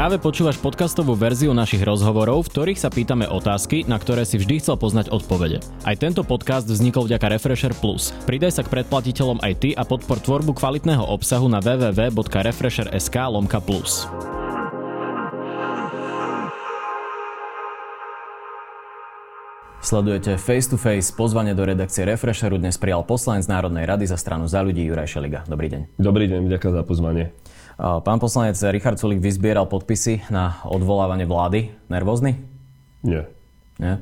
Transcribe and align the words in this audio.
Práve 0.00 0.16
počúvaš 0.16 0.56
podcastovú 0.56 1.12
verziu 1.12 1.52
našich 1.52 1.84
rozhovorov, 1.84 2.48
v 2.48 2.52
ktorých 2.56 2.80
sa 2.80 2.88
pýtame 2.88 3.28
otázky, 3.28 3.84
na 3.84 4.00
ktoré 4.00 4.24
si 4.24 4.40
vždy 4.40 4.64
chcel 4.64 4.80
poznať 4.80 5.12
odpovede. 5.12 5.60
Aj 5.84 5.92
tento 5.92 6.24
podcast 6.24 6.64
vznikol 6.64 7.04
vďaka 7.04 7.36
Refresher 7.36 7.76
Plus. 7.76 8.08
Pridaj 8.24 8.56
sa 8.56 8.62
k 8.64 8.80
predplatiteľom 8.80 9.44
aj 9.44 9.52
ty 9.60 9.76
a 9.76 9.84
podpor 9.84 10.16
tvorbu 10.24 10.56
kvalitného 10.56 11.04
obsahu 11.04 11.52
na 11.52 11.60
www.refresher.sk 11.60 13.16
lomka 13.28 13.60
plus. 13.60 14.08
Sledujete 19.84 20.40
Face 20.40 20.72
to 20.72 20.80
Face. 20.80 21.12
Pozvanie 21.12 21.52
do 21.52 21.68
redakcie 21.68 22.08
Refresheru 22.08 22.56
dnes 22.56 22.80
prijal 22.80 23.04
poslanec 23.04 23.44
Národnej 23.52 23.84
rady 23.84 24.08
za 24.08 24.16
stranu 24.16 24.48
za 24.48 24.64
ľudí 24.64 24.80
Juraj 24.80 25.12
Šeliga. 25.12 25.44
Dobrý 25.44 25.68
deň. 25.68 26.00
Dobrý 26.00 26.24
deň, 26.24 26.48
ďakujem 26.56 26.72
za 26.72 26.84
pozvanie. 26.88 27.36
Pán 27.80 28.20
poslanec 28.20 28.60
Richard 28.68 29.00
Sulik 29.00 29.24
vyzbieral 29.24 29.64
podpisy 29.64 30.28
na 30.28 30.60
odvolávanie 30.68 31.24
vlády. 31.24 31.72
Nervózny? 31.88 32.36
Nie. 33.00 33.24
Nie? 33.80 33.96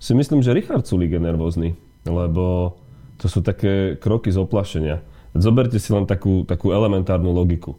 Si 0.00 0.16
myslím, 0.16 0.40
že 0.40 0.56
Richard 0.56 0.88
Sulik 0.88 1.12
je 1.12 1.20
nervózny, 1.20 1.76
lebo 2.08 2.72
to 3.20 3.28
sú 3.28 3.44
také 3.44 4.00
kroky 4.00 4.32
z 4.32 4.40
oplašenia. 4.40 5.04
Zoberte 5.36 5.76
si 5.76 5.92
len 5.92 6.08
takú, 6.08 6.48
takú 6.48 6.72
elementárnu 6.72 7.28
logiku, 7.28 7.76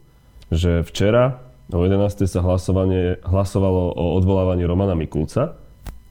že 0.54 0.86
včera 0.86 1.42
o 1.74 1.82
11. 1.82 2.30
sa 2.30 2.46
hlasovanie, 2.46 3.18
hlasovalo 3.26 3.90
o 3.90 4.04
odvolávaní 4.22 4.62
Romana 4.70 4.94
Mikulca 4.94 5.58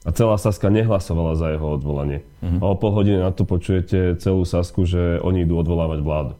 a 0.04 0.10
celá 0.12 0.36
Saska 0.36 0.68
nehlasovala 0.68 1.32
za 1.40 1.48
jeho 1.56 1.80
odvolanie. 1.80 2.28
Uh-huh. 2.44 2.60
A 2.60 2.64
o 2.72 2.76
pol 2.76 2.92
hodiny 2.92 3.24
na 3.24 3.32
to 3.32 3.48
počujete 3.48 4.20
celú 4.20 4.44
Sasku, 4.44 4.84
že 4.84 5.16
oni 5.24 5.48
idú 5.48 5.56
odvolávať 5.56 6.04
vládu. 6.04 6.32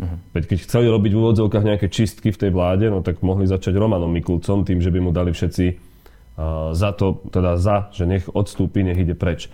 Uh-huh. 0.00 0.18
Veď 0.32 0.54
keď 0.54 0.58
chceli 0.64 0.86
robiť 0.88 1.12
v 1.12 1.20
úvodzovkách 1.20 1.64
nejaké 1.68 1.86
čistky 1.92 2.32
v 2.32 2.40
tej 2.40 2.50
vláde, 2.50 2.88
no 2.88 3.04
tak 3.04 3.20
mohli 3.20 3.44
začať 3.44 3.76
Romanom 3.76 4.08
Mikulcom 4.08 4.64
tým, 4.64 4.80
že 4.80 4.88
by 4.88 4.98
mu 5.04 5.10
dali 5.12 5.36
všetci 5.36 5.66
uh, 5.68 6.72
za 6.72 6.96
to, 6.96 7.20
teda 7.28 7.60
za, 7.60 7.92
že 7.92 8.08
nech 8.08 8.24
odstúpi, 8.32 8.82
nech 8.82 8.98
ide 8.98 9.12
preč. 9.12 9.52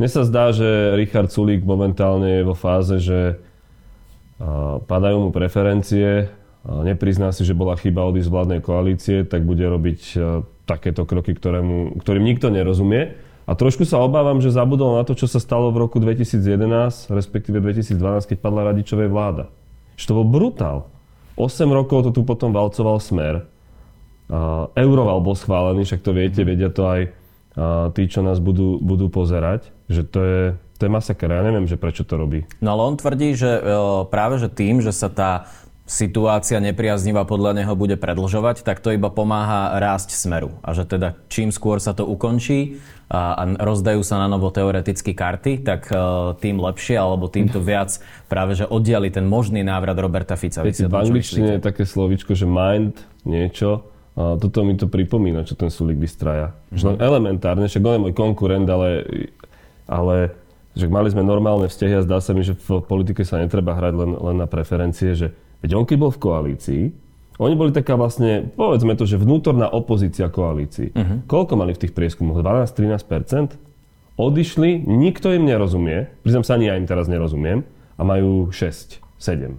Mne 0.00 0.08
sa 0.08 0.24
zdá, 0.24 0.54
že 0.54 0.96
Richard 0.96 1.28
Sulík 1.28 1.60
momentálne 1.66 2.40
je 2.40 2.42
vo 2.46 2.56
fáze, 2.56 2.96
že 3.02 3.36
uh, 3.36 4.80
padajú 4.80 5.28
mu 5.28 5.30
preferencie, 5.34 6.32
neprizná 6.60 7.32
si, 7.32 7.44
že 7.44 7.56
bola 7.56 7.76
chyba 7.76 8.04
odísť 8.04 8.28
z 8.28 8.32
vládnej 8.32 8.60
koalície, 8.60 9.16
tak 9.24 9.44
bude 9.44 9.64
robiť 9.64 10.00
uh, 10.16 10.44
takéto 10.64 11.02
kroky, 11.08 11.34
ktorému, 11.34 11.98
ktorým 11.98 12.24
nikto 12.24 12.48
nerozumie. 12.48 13.18
A 13.50 13.58
trošku 13.58 13.82
sa 13.82 13.98
obávam, 13.98 14.38
že 14.38 14.54
zabudol 14.54 14.94
na 14.94 15.02
to, 15.02 15.18
čo 15.18 15.26
sa 15.26 15.42
stalo 15.42 15.74
v 15.74 15.82
roku 15.82 15.98
2011, 15.98 17.10
respektíve 17.10 17.58
2012, 17.58 18.30
keď 18.30 18.38
padla 18.38 18.70
Radičovej 18.70 19.10
vláda. 19.10 19.50
Že 20.00 20.04
to 20.08 20.16
bol 20.16 20.26
brutál. 20.26 20.88
8 21.36 21.68
rokov 21.68 22.08
to 22.08 22.10
tu 22.16 22.24
potom 22.24 22.56
valcoval 22.56 22.96
smer. 22.96 23.44
Euroval 24.72 25.20
bol 25.20 25.36
schválený, 25.36 25.84
však 25.84 26.00
to 26.00 26.16
viete, 26.16 26.40
vedia 26.40 26.72
to 26.72 26.88
aj 26.88 27.00
tí, 27.92 28.02
čo 28.06 28.22
nás 28.22 28.38
budú, 28.38 28.78
budú 28.78 29.10
pozerať, 29.10 29.68
že 29.90 30.06
to 30.06 30.20
je, 30.22 30.42
to 30.78 30.86
je 30.86 30.90
masaker. 30.90 31.28
Ja 31.28 31.42
neviem, 31.42 31.66
že 31.66 31.76
prečo 31.76 32.06
to 32.06 32.14
robí. 32.14 32.46
No 32.62 32.78
ale 32.78 32.82
on 32.88 32.96
tvrdí, 32.96 33.34
že 33.34 33.58
uh, 33.58 34.06
práve 34.06 34.38
že 34.38 34.46
tým, 34.46 34.78
že 34.80 34.94
sa 34.94 35.10
tá 35.10 35.50
situácia 35.90 36.62
nepriaznivá 36.62 37.26
podľa 37.26 37.58
neho 37.58 37.74
bude 37.74 37.98
predlžovať, 37.98 38.62
tak 38.62 38.78
to 38.78 38.94
iba 38.94 39.10
pomáha 39.10 39.74
rásť 39.82 40.14
smeru. 40.14 40.54
A 40.62 40.70
že 40.70 40.86
teda 40.86 41.18
čím 41.26 41.50
skôr 41.50 41.82
sa 41.82 41.90
to 41.98 42.06
ukončí 42.06 42.78
a, 43.10 43.34
a 43.34 43.42
rozdajú 43.58 43.98
sa 44.06 44.22
na 44.22 44.30
novo 44.30 44.54
teoreticky 44.54 45.18
karty, 45.18 45.66
tak 45.66 45.90
uh, 45.90 46.38
tým 46.38 46.62
lepšie, 46.62 46.94
alebo 46.94 47.26
týmto 47.26 47.58
viac 47.58 47.98
práve, 48.30 48.54
že 48.54 48.70
oddiali 48.70 49.10
ten 49.10 49.26
možný 49.26 49.66
návrat 49.66 49.98
Roberta 49.98 50.38
Fica. 50.38 50.62
Viete, 50.62 50.86
v 50.86 50.94
angličtine 50.94 51.58
je 51.58 51.66
také 51.66 51.82
slovičko, 51.82 52.38
že 52.38 52.46
mind 52.46 52.94
niečo, 53.26 53.90
a 54.14 54.38
toto 54.38 54.62
mi 54.62 54.78
to 54.78 54.86
pripomína, 54.86 55.42
čo 55.42 55.58
ten 55.58 55.74
Sulik 55.74 55.98
vystraja. 55.98 56.54
Mm-hmm. 56.70 56.78
Že 56.78 56.86
elementárne, 57.02 57.66
však 57.66 57.82
on 57.82 57.94
je 57.98 58.04
môj 58.06 58.14
konkurent, 58.14 58.68
ale, 58.70 59.06
ale 59.90 60.38
že 60.78 60.86
mali 60.86 61.10
sme 61.10 61.26
normálne 61.26 61.66
vzťahy 61.66 61.98
a 61.98 62.06
zdá 62.06 62.22
sa 62.22 62.30
mi, 62.30 62.46
že 62.46 62.54
v 62.54 62.78
politike 62.78 63.26
sa 63.26 63.42
netreba 63.42 63.74
hrať 63.74 63.94
len, 63.96 64.10
len 64.14 64.36
na 64.38 64.46
preferencie, 64.46 65.18
že 65.18 65.34
Veď 65.60 65.70
on 65.76 65.84
keď 65.84 65.96
bol 66.00 66.12
v 66.12 66.22
koalícii, 66.22 66.82
oni 67.40 67.54
boli 67.56 67.72
taká 67.72 67.96
vlastne, 67.96 68.52
povedzme 68.52 68.92
to, 69.00 69.08
že 69.08 69.16
vnútorná 69.16 69.64
opozícia 69.72 70.28
koalícii. 70.28 70.92
Uh-huh. 70.92 71.24
Koľko 71.24 71.56
mali 71.56 71.72
v 71.72 71.88
tých 71.88 71.96
prieskumoch? 71.96 72.44
12-13%? 72.44 73.56
Odišli, 74.20 74.84
nikto 74.84 75.32
im 75.32 75.48
nerozumie, 75.48 76.12
priznám 76.20 76.44
sa, 76.44 76.60
ani 76.60 76.68
ja 76.68 76.76
im 76.76 76.84
teraz 76.84 77.08
nerozumiem, 77.08 77.64
a 77.96 78.02
majú 78.04 78.52
6, 78.52 79.00
7. 79.16 79.56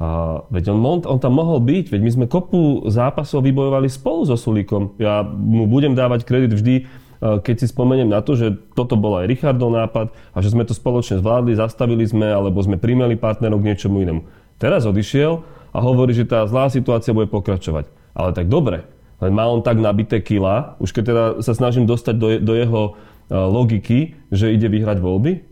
A 0.00 0.08
veď 0.48 0.72
on, 0.72 0.80
on, 0.80 1.00
on 1.04 1.18
tam 1.20 1.36
mohol 1.36 1.60
byť, 1.60 1.92
veď 1.92 2.00
my 2.00 2.10
sme 2.12 2.26
kopu 2.26 2.88
zápasov 2.88 3.44
vybojovali 3.44 3.92
spolu 3.92 4.24
so 4.24 4.40
Sulíkom. 4.40 4.96
Ja 4.96 5.20
mu 5.24 5.68
budem 5.68 5.92
dávať 5.92 6.24
kredit 6.24 6.56
vždy, 6.56 6.88
keď 7.24 7.56
si 7.56 7.66
spomeniem 7.72 8.12
na 8.12 8.20
to, 8.20 8.36
že 8.36 8.52
toto 8.76 9.00
bol 9.00 9.16
aj 9.16 9.30
Richardov 9.30 9.72
nápad 9.72 10.12
a 10.12 10.38
že 10.44 10.52
sme 10.52 10.68
to 10.68 10.76
spoločne 10.76 11.24
zvládli, 11.24 11.56
zastavili 11.56 12.04
sme, 12.04 12.28
alebo 12.28 12.60
sme 12.60 12.76
primeli 12.76 13.16
partnerov 13.16 13.64
k 13.64 13.68
niečomu 13.72 14.04
inému. 14.04 14.20
Teraz 14.58 14.86
odišiel 14.86 15.42
a 15.74 15.78
hovorí, 15.82 16.14
že 16.14 16.28
tá 16.28 16.46
zlá 16.46 16.70
situácia 16.70 17.10
bude 17.10 17.26
pokračovať. 17.26 17.90
Ale 18.14 18.30
tak 18.30 18.46
dobre, 18.46 18.86
len 19.18 19.32
má 19.34 19.50
on 19.50 19.62
tak 19.62 19.82
nabité 19.82 20.22
kila, 20.22 20.78
už 20.78 20.94
keď 20.94 21.04
teda 21.04 21.24
sa 21.42 21.52
snažím 21.54 21.86
dostať 21.86 22.14
do, 22.14 22.28
do 22.38 22.52
jeho 22.54 22.82
uh, 22.94 23.50
logiky, 23.50 24.14
že 24.30 24.54
ide 24.54 24.70
vyhrať 24.70 25.02
voľby, 25.02 25.42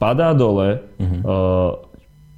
padá 0.00 0.32
dole, 0.32 0.80
uh-huh. 0.96 1.20
uh, 1.20 1.70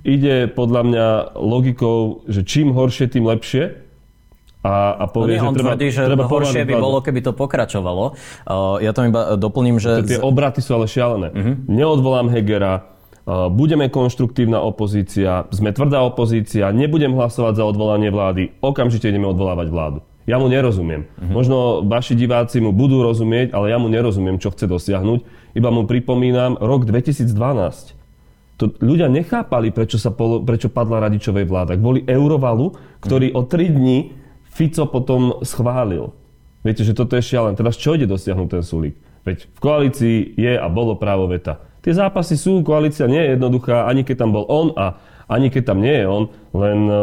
ide 0.02 0.50
podľa 0.50 0.82
mňa 0.82 1.06
logikou, 1.38 2.26
že 2.26 2.42
čím 2.42 2.74
horšie, 2.74 3.06
tým 3.06 3.22
lepšie. 3.30 3.78
A, 4.62 4.94
a 4.94 5.04
povie, 5.10 5.38
no 5.38 5.38
nie, 5.38 5.42
že 5.42 5.48
on 5.50 5.54
treba, 5.58 5.74
tvrdí, 5.74 5.88
že 5.90 6.00
treba 6.06 6.26
horšie 6.30 6.62
by 6.62 6.74
bolo, 6.78 6.98
keby 7.02 7.20
to 7.22 7.34
pokračovalo. 7.34 8.14
Uh, 8.46 8.78
ja 8.78 8.94
to 8.94 9.06
iba 9.06 9.34
doplním, 9.34 9.82
že... 9.82 10.06
Tie 10.06 10.22
obraty 10.22 10.62
sú 10.62 10.78
ale 10.78 10.86
šialené. 10.86 11.28
Uh-huh. 11.34 11.54
Neodvolám 11.66 12.30
Hegera, 12.30 12.91
budeme 13.26 13.86
konštruktívna 13.86 14.58
opozícia, 14.58 15.46
sme 15.54 15.70
tvrdá 15.70 16.02
opozícia, 16.02 16.74
nebudem 16.74 17.14
hlasovať 17.14 17.54
za 17.58 17.64
odvolanie 17.64 18.10
vlády, 18.10 18.58
okamžite 18.58 19.06
ideme 19.06 19.30
odvolávať 19.30 19.68
vládu. 19.70 19.98
Ja 20.22 20.38
mu 20.38 20.46
nerozumiem. 20.46 21.06
Uh-huh. 21.06 21.34
Možno 21.34 21.56
vaši 21.82 22.14
diváci 22.14 22.62
mu 22.62 22.70
budú 22.70 23.02
rozumieť, 23.02 23.54
ale 23.54 23.74
ja 23.74 23.78
mu 23.82 23.90
nerozumiem, 23.90 24.38
čo 24.38 24.54
chce 24.54 24.70
dosiahnuť. 24.70 25.26
Iba 25.58 25.74
mu 25.74 25.82
pripomínam 25.82 26.54
rok 26.62 26.86
2012. 26.86 27.26
To 28.62 28.70
ľudia 28.78 29.10
nechápali, 29.10 29.74
prečo, 29.74 29.98
sa 29.98 30.14
polo, 30.14 30.38
prečo 30.38 30.70
padla 30.70 31.02
radičovej 31.02 31.42
vláda. 31.42 31.74
Kvôli 31.74 32.06
Eurovalu, 32.06 32.70
ktorý 33.02 33.34
uh-huh. 33.34 33.42
o 33.42 33.50
3 33.50 33.74
dní 33.74 33.98
Fico 34.46 34.86
potom 34.86 35.42
schválil. 35.42 36.14
Viete, 36.62 36.86
že 36.86 36.94
toto 36.94 37.18
je 37.18 37.24
šialené. 37.26 37.58
Teraz 37.58 37.74
čo 37.74 37.98
ide 37.98 38.06
dosiahnuť 38.06 38.48
ten 38.52 38.62
Sulík? 38.62 38.94
Veď 39.26 39.50
v 39.50 39.58
koalícii 39.58 40.16
je 40.38 40.52
a 40.54 40.66
bolo 40.70 40.94
právo 40.94 41.26
veta. 41.26 41.58
Tie 41.82 41.92
zápasy 41.92 42.38
sú, 42.38 42.62
koalícia 42.62 43.10
nie 43.10 43.18
je 43.18 43.34
jednoduchá, 43.34 43.90
ani 43.90 44.06
keď 44.06 44.22
tam 44.22 44.30
bol 44.30 44.46
on 44.46 44.70
a 44.78 45.02
ani 45.26 45.50
keď 45.50 45.74
tam 45.74 45.78
nie 45.82 45.92
je 45.98 46.06
on, 46.06 46.22
len 46.54 46.78
e, 46.86 46.98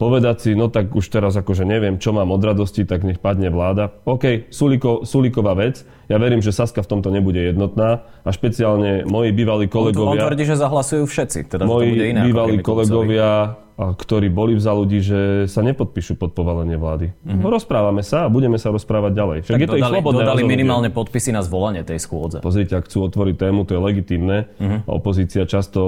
povedať 0.00 0.36
si, 0.38 0.50
no 0.54 0.70
tak 0.70 0.94
už 0.94 1.02
teraz 1.10 1.34
akože 1.34 1.66
neviem, 1.66 1.98
čo 1.98 2.14
mám 2.14 2.30
od 2.30 2.38
radosti, 2.38 2.86
tak 2.86 3.02
nech 3.02 3.18
padne 3.18 3.50
vláda. 3.50 3.90
OK, 4.06 4.48
Suliko, 4.48 5.02
Suliková 5.02 5.58
vec. 5.58 5.82
Ja 6.06 6.16
verím, 6.16 6.40
že 6.40 6.54
Saska 6.54 6.80
v 6.80 6.88
tomto 6.94 7.10
nebude 7.10 7.42
jednotná 7.42 8.06
a 8.24 8.30
špeciálne 8.30 9.04
moji 9.04 9.30
bývalí 9.34 9.66
kolegovia... 9.66 10.14
On, 10.14 10.16
on 10.16 10.24
tvrdí, 10.30 10.44
že 10.46 10.56
zahlasujú 10.56 11.04
všetci. 11.04 11.38
Teda, 11.50 11.68
moji 11.68 11.90
to 11.90 11.94
bude 11.98 12.06
iné, 12.06 12.20
bývalí 12.24 12.56
kolegovia 12.64 13.60
ktorí 13.80 14.28
boli 14.28 14.60
za 14.60 14.76
ľudí, 14.76 15.00
že 15.00 15.48
sa 15.48 15.64
nepodpíšu 15.64 16.20
pod 16.20 16.36
povalenie 16.36 16.76
vlády. 16.76 17.16
Mm-hmm. 17.24 17.40
Rozprávame 17.40 18.04
sa 18.04 18.28
a 18.28 18.28
budeme 18.28 18.60
sa 18.60 18.68
rozprávať 18.68 19.12
ďalej. 19.16 19.38
Však 19.48 19.56
tak 19.56 19.62
je 19.64 19.68
to 19.68 19.76
dodali, 19.80 19.80
ich 19.80 19.92
slobodné 19.96 20.20
dodali 20.20 20.42
minimálne 20.44 20.90
podpisy 20.92 21.32
na 21.32 21.40
zvolanie 21.40 21.80
tej 21.80 22.04
schôdze. 22.04 22.44
Pozrite, 22.44 22.76
ak 22.76 22.84
chcú 22.84 23.08
otvoriť 23.08 23.40
tému, 23.40 23.64
to 23.64 23.72
je 23.72 23.80
legitimné. 23.80 24.52
Mm-hmm. 24.60 24.80
Opozícia 24.84 25.48
často 25.48 25.80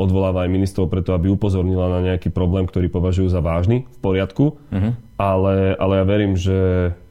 odvoláva 0.00 0.48
aj 0.48 0.50
ministrov 0.56 0.88
preto, 0.88 1.12
aby 1.12 1.28
upozornila 1.28 2.00
na 2.00 2.00
nejaký 2.00 2.32
problém, 2.32 2.64
ktorý 2.64 2.88
považujú 2.88 3.28
za 3.28 3.44
vážny, 3.44 3.84
v 3.84 3.98
poriadku. 4.00 4.56
Mm-hmm. 4.72 4.92
Ale, 5.20 5.76
ale 5.76 5.92
ja 6.00 6.04
verím, 6.08 6.32
že 6.32 6.58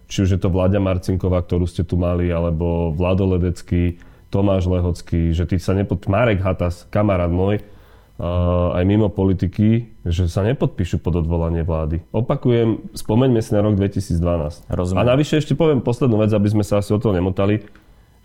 či 0.09 0.23
už 0.23 0.29
je 0.33 0.39
to 0.39 0.49
Vláďa 0.49 0.79
Marcinková, 0.81 1.43
ktorú 1.43 1.67
ste 1.67 1.83
tu 1.85 1.99
mali, 1.99 2.31
alebo 2.31 2.89
Vlado 2.95 3.27
Ledecký, 3.27 3.99
Tomáš 4.31 4.65
Lehocký, 4.65 5.35
že 5.35 5.45
ty 5.45 5.59
sa 5.59 5.75
nepod... 5.75 6.03
Marek 6.07 6.39
Hatas, 6.39 6.87
kamarát 6.87 7.31
môj, 7.31 7.59
aj 8.17 8.83
mimo 8.89 9.13
politiky, 9.13 9.93
že 10.01 10.25
sa 10.25 10.41
nepodpíšu 10.41 10.97
pod 10.97 11.21
odvolanie 11.21 11.61
vlády. 11.61 12.01
Opakujem, 12.09 12.89
spomeňme 12.97 13.41
si 13.45 13.53
na 13.53 13.61
rok 13.61 13.77
2012. 13.77 14.65
Rozumiem. 14.73 15.01
A 15.01 15.09
navyše 15.13 15.37
ešte 15.37 15.53
poviem 15.53 15.85
poslednú 15.85 16.17
vec, 16.17 16.33
aby 16.33 16.49
sme 16.49 16.65
sa 16.65 16.81
asi 16.81 16.93
o 16.93 16.99
to 16.99 17.13
nemotali, 17.13 17.61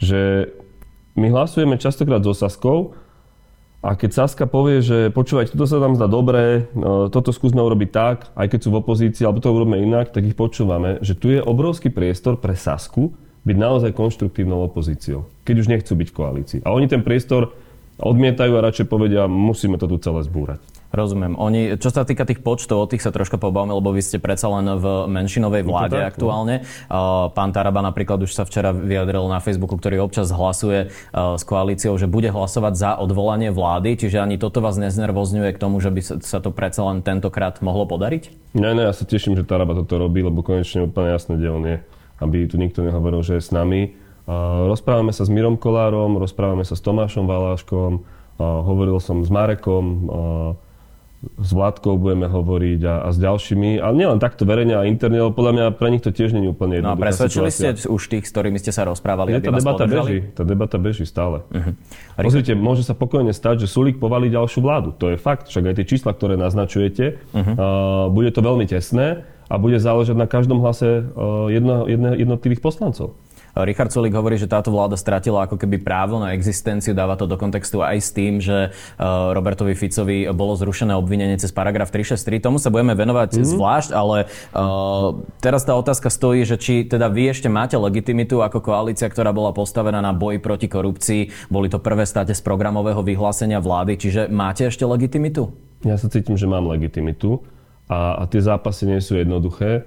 že 0.00 0.49
my 1.12 1.29
hlasujeme 1.29 1.77
častokrát 1.77 2.25
so 2.25 2.33
Saskou 2.33 2.97
a 3.85 3.99
keď 3.99 4.11
Saska 4.25 4.47
povie, 4.49 4.81
že 4.81 5.11
počúvať, 5.11 5.53
toto 5.53 5.69
sa 5.69 5.83
nám 5.83 5.99
zdá 5.99 6.09
dobré, 6.09 6.71
no, 6.73 7.11
toto 7.12 7.35
skúsme 7.35 7.61
urobiť 7.61 7.91
tak, 7.91 8.17
aj 8.33 8.47
keď 8.49 8.61
sú 8.62 8.69
v 8.71 8.81
opozícii, 8.81 9.27
alebo 9.27 9.43
to 9.43 9.53
urobíme 9.53 9.77
inak, 9.83 10.15
tak 10.15 10.25
ich 10.25 10.38
počúvame, 10.38 11.03
že 11.03 11.19
tu 11.19 11.29
je 11.35 11.43
obrovský 11.43 11.91
priestor 11.91 12.38
pre 12.38 12.55
Sasku 12.56 13.12
byť 13.43 13.56
naozaj 13.59 13.91
konštruktívnou 13.93 14.62
opozíciou, 14.71 15.27
keď 15.43 15.55
už 15.59 15.67
nechcú 15.67 15.93
byť 15.99 16.09
v 16.09 16.17
koalícii. 16.17 16.61
A 16.62 16.71
oni 16.71 16.87
ten 16.87 17.03
priestor 17.03 17.59
odmietajú 18.02 18.52
a 18.58 18.64
radšej 18.66 18.87
povedia, 18.90 19.31
musíme 19.31 19.78
to 19.78 19.87
tu 19.87 19.96
celé 20.02 20.26
zbúrať. 20.26 20.58
Rozumiem. 20.93 21.40
Oni, 21.40 21.81
čo 21.81 21.88
sa 21.88 22.04
týka 22.04 22.28
tých 22.28 22.44
počtov, 22.44 22.84
o 22.84 22.87
tých 22.90 23.00
sa 23.00 23.08
troška 23.08 23.40
pobavíme, 23.40 23.72
lebo 23.72 23.96
vy 23.96 24.04
ste 24.04 24.20
predsa 24.20 24.52
len 24.52 24.76
v 24.76 25.08
menšinovej 25.08 25.64
vláde 25.64 25.96
tak, 25.96 26.12
aktuálne. 26.12 26.69
No. 26.93 27.32
Pán 27.32 27.49
Taraba 27.56 27.81
napríklad 27.81 28.20
už 28.20 28.37
sa 28.37 28.44
včera 28.44 28.76
vyjadril 28.76 29.25
na 29.25 29.40
Facebooku, 29.40 29.81
ktorý 29.81 30.04
občas 30.04 30.28
hlasuje 30.28 30.93
s 31.16 31.43
koalíciou, 31.49 31.96
že 31.96 32.04
bude 32.04 32.28
hlasovať 32.28 32.75
za 32.76 32.90
odvolanie 33.00 33.49
vlády, 33.49 33.96
čiže 33.96 34.20
ani 34.20 34.37
toto 34.37 34.60
vás 34.60 34.76
neznervozňuje 34.76 35.56
k 35.56 35.62
tomu, 35.62 35.81
že 35.81 35.88
by 35.88 36.00
sa 36.20 36.44
to 36.44 36.52
predsa 36.52 36.84
len 36.84 37.00
tentokrát 37.00 37.56
mohlo 37.64 37.88
podariť? 37.88 38.52
Ne, 38.52 38.76
ne, 38.76 38.84
ja 38.84 38.93
sa 38.93 39.08
teším, 39.08 39.32
že 39.32 39.49
Taraba 39.49 39.72
toto 39.72 39.96
robí, 39.96 40.20
lebo 40.20 40.44
konečne 40.44 40.84
úplne 40.84 41.16
jasné, 41.16 41.40
kde 41.40 41.49
on 41.49 41.64
je. 41.64 41.78
Aby 42.20 42.44
tu 42.44 42.60
nikto 42.60 42.84
nehovoril, 42.84 43.25
že 43.25 43.40
je 43.40 43.49
s 43.49 43.49
nami. 43.49 43.96
Rozprávame 44.71 45.11
sa 45.11 45.27
s 45.27 45.31
Mirom 45.31 45.59
Kolárom, 45.59 46.19
rozprávame 46.19 46.63
sa 46.63 46.79
s 46.79 46.83
Tomášom 46.83 47.27
Valáškom, 47.27 48.07
hovoril 48.39 49.03
som 49.03 49.27
s 49.27 49.31
Marekom, 49.31 50.07
s 51.23 51.51
Vládkou 51.55 52.03
budeme 52.03 52.27
hovoriť 52.27 52.81
a, 52.83 52.95
a 53.07 53.09
s 53.15 53.19
ďalšími. 53.23 53.79
Ale 53.79 53.95
nielen 53.95 54.19
takto 54.19 54.43
verejne 54.43 54.75
a 54.75 54.83
interne, 54.91 55.23
ale 55.23 55.31
podľa 55.31 55.53
mňa 55.55 55.65
pre 55.79 55.89
nich 55.95 56.03
to 56.03 56.11
tiež 56.11 56.35
nie 56.35 56.43
je 56.47 56.51
úplne 56.51 56.83
jednoduchá 56.83 56.99
No 56.99 56.99
a 56.99 57.05
presvedčili 57.07 57.51
ste 57.55 57.69
už 57.87 58.03
tých, 58.11 58.25
s 58.27 58.31
ktorými 58.35 58.59
ste 58.59 58.75
sa 58.75 58.83
rozprávali, 58.83 59.39
Nie, 59.39 59.43
tá 59.43 59.55
debata 59.55 59.87
beží, 59.87 60.19
tá 60.35 60.43
debata 60.43 60.77
beží 60.83 61.07
stále. 61.07 61.47
Uh-huh. 61.55 61.79
Pozrite, 62.19 62.59
môže 62.59 62.83
sa 62.83 62.99
pokojne 62.99 63.31
stať, 63.31 63.67
že 63.67 63.67
Sulík 63.71 64.03
povalí 64.03 64.35
ďalšiu 64.35 64.61
vládu. 64.67 64.91
To 64.99 65.15
je 65.15 65.17
fakt, 65.19 65.47
však 65.47 65.71
aj 65.71 65.75
tie 65.79 65.87
čísla, 65.87 66.11
ktoré 66.11 66.35
naznačujete, 66.35 67.23
uh-huh. 67.31 67.55
uh, 67.55 68.05
bude 68.11 68.35
to 68.35 68.43
veľmi 68.43 68.67
tesné 68.67 69.23
a 69.47 69.55
bude 69.63 69.79
záležať 69.79 70.19
na 70.19 70.27
každom 70.27 70.59
hlase 70.59 71.07
uh, 71.07 71.47
jedno, 71.55 71.87
jedno, 71.87 72.19
jednotlivých 72.19 72.67
poslancov. 72.67 73.15
Richard 73.52 73.93
Sulik 73.93 74.16
hovorí, 74.16 74.40
že 74.40 74.49
táto 74.49 74.72
vláda 74.72 74.96
stratila 74.96 75.44
ako 75.44 75.60
keby 75.60 75.84
právo 75.84 76.16
na 76.16 76.32
existenciu, 76.32 76.96
dáva 76.96 77.20
to 77.20 77.28
do 77.28 77.37
kontextu 77.37 77.84
aj 77.84 77.99
s 78.00 78.10
tým, 78.16 78.40
že 78.40 78.72
eh, 78.72 79.04
Robertovi 79.37 79.76
Ficovi 79.76 80.25
bolo 80.32 80.56
zrušené 80.56 80.96
obvinenie 80.96 81.37
cez 81.37 81.52
paragraf 81.52 81.93
363. 81.93 82.40
Tomu 82.40 82.56
sa 82.56 82.72
budeme 82.72 82.96
venovať 82.96 83.37
mm-hmm. 83.37 83.50
zvlášť, 83.52 83.90
ale 83.93 84.25
uh, 84.56 85.20
teraz 85.44 85.69
tá 85.69 85.76
otázka 85.76 86.08
stojí, 86.08 86.49
že 86.49 86.56
či 86.56 86.88
teda 86.88 87.12
vy 87.12 87.32
ešte 87.32 87.52
máte 87.52 87.76
legitimitu 87.76 88.40
ako 88.40 88.64
koalícia, 88.64 89.06
ktorá 89.06 89.31
bola 89.37 89.52
postavená 89.52 90.00
na 90.00 90.16
boji 90.16 90.40
proti 90.40 90.66
korupcii. 90.66 91.52
Boli 91.52 91.69
to 91.69 91.78
prvé 91.78 92.08
státe 92.08 92.32
z 92.32 92.40
programového 92.40 93.04
vyhlásenia 93.04 93.60
vlády, 93.60 94.00
čiže 94.00 94.20
máte 94.32 94.66
ešte 94.66 94.88
legitimitu? 94.88 95.52
Ja 95.84 95.99
sa 95.99 96.08
cítim, 96.08 96.38
že 96.38 96.49
mám 96.49 96.64
legitimitu 96.70 97.43
a, 97.90 98.22
a 98.22 98.31
tie 98.31 98.40
zápasy 98.40 98.88
nie 98.88 99.00
sú 99.02 99.19
jednoduché, 99.19 99.84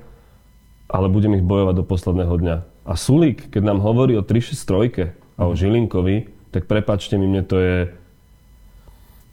ale 0.92 1.08
budem 1.10 1.40
ich 1.40 1.46
bojovať 1.46 1.76
do 1.82 1.86
posledného 1.88 2.36
dňa. 2.36 2.58
A 2.86 2.94
Sulík, 2.94 3.50
keď 3.50 3.66
nám 3.66 3.82
hovorí 3.82 4.14
o 4.14 4.22
363 4.22 5.18
a 5.36 5.50
o 5.50 5.54
mhm. 5.54 5.58
Žilinkovi, 5.58 6.18
tak 6.54 6.70
prepačte 6.72 7.20
mi, 7.20 7.28
mne 7.28 7.44
to 7.44 7.58
je 7.60 7.76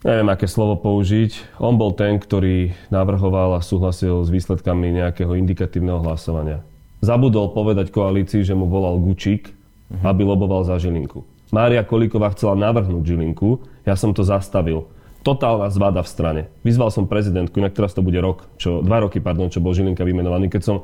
neviem, 0.03 0.27
aké 0.29 0.45
slovo 0.45 0.75
použiť. 0.75 1.57
On 1.63 1.79
bol 1.79 1.95
ten, 1.95 2.19
ktorý 2.19 2.75
navrhoval 2.91 3.55
a 3.55 3.63
súhlasil 3.63 4.19
s 4.21 4.29
výsledkami 4.29 4.99
nejakého 4.99 5.31
indikatívneho 5.39 6.03
hlasovania. 6.03 6.59
Zabudol 6.99 7.55
povedať 7.55 7.91
koalícii, 7.91 8.43
že 8.43 8.55
mu 8.55 8.67
volal 8.67 8.99
Gučík, 8.99 9.51
uh-huh. 9.51 10.03
aby 10.03 10.27
loboval 10.27 10.67
za 10.67 10.75
Žilinku. 10.79 11.23
Mária 11.51 11.83
Kolíková 11.83 12.31
chcela 12.35 12.59
navrhnúť 12.59 13.15
Žilinku, 13.15 13.63
ja 13.87 13.95
som 13.95 14.11
to 14.11 14.23
zastavil. 14.27 14.91
Totálna 15.23 15.71
zvada 15.71 16.03
v 16.03 16.11
strane. 16.11 16.41
Vyzval 16.67 16.91
som 16.91 17.07
prezidentku, 17.07 17.55
inak 17.55 17.71
teraz 17.71 17.95
to 17.95 18.03
bude 18.03 18.19
rok, 18.19 18.43
čo, 18.59 18.83
dva 18.83 19.07
roky, 19.07 19.23
pardon, 19.23 19.47
čo 19.47 19.63
bol 19.63 19.71
Žilinka 19.71 20.03
vymenovaný, 20.03 20.51
keď 20.51 20.61
som 20.67 20.75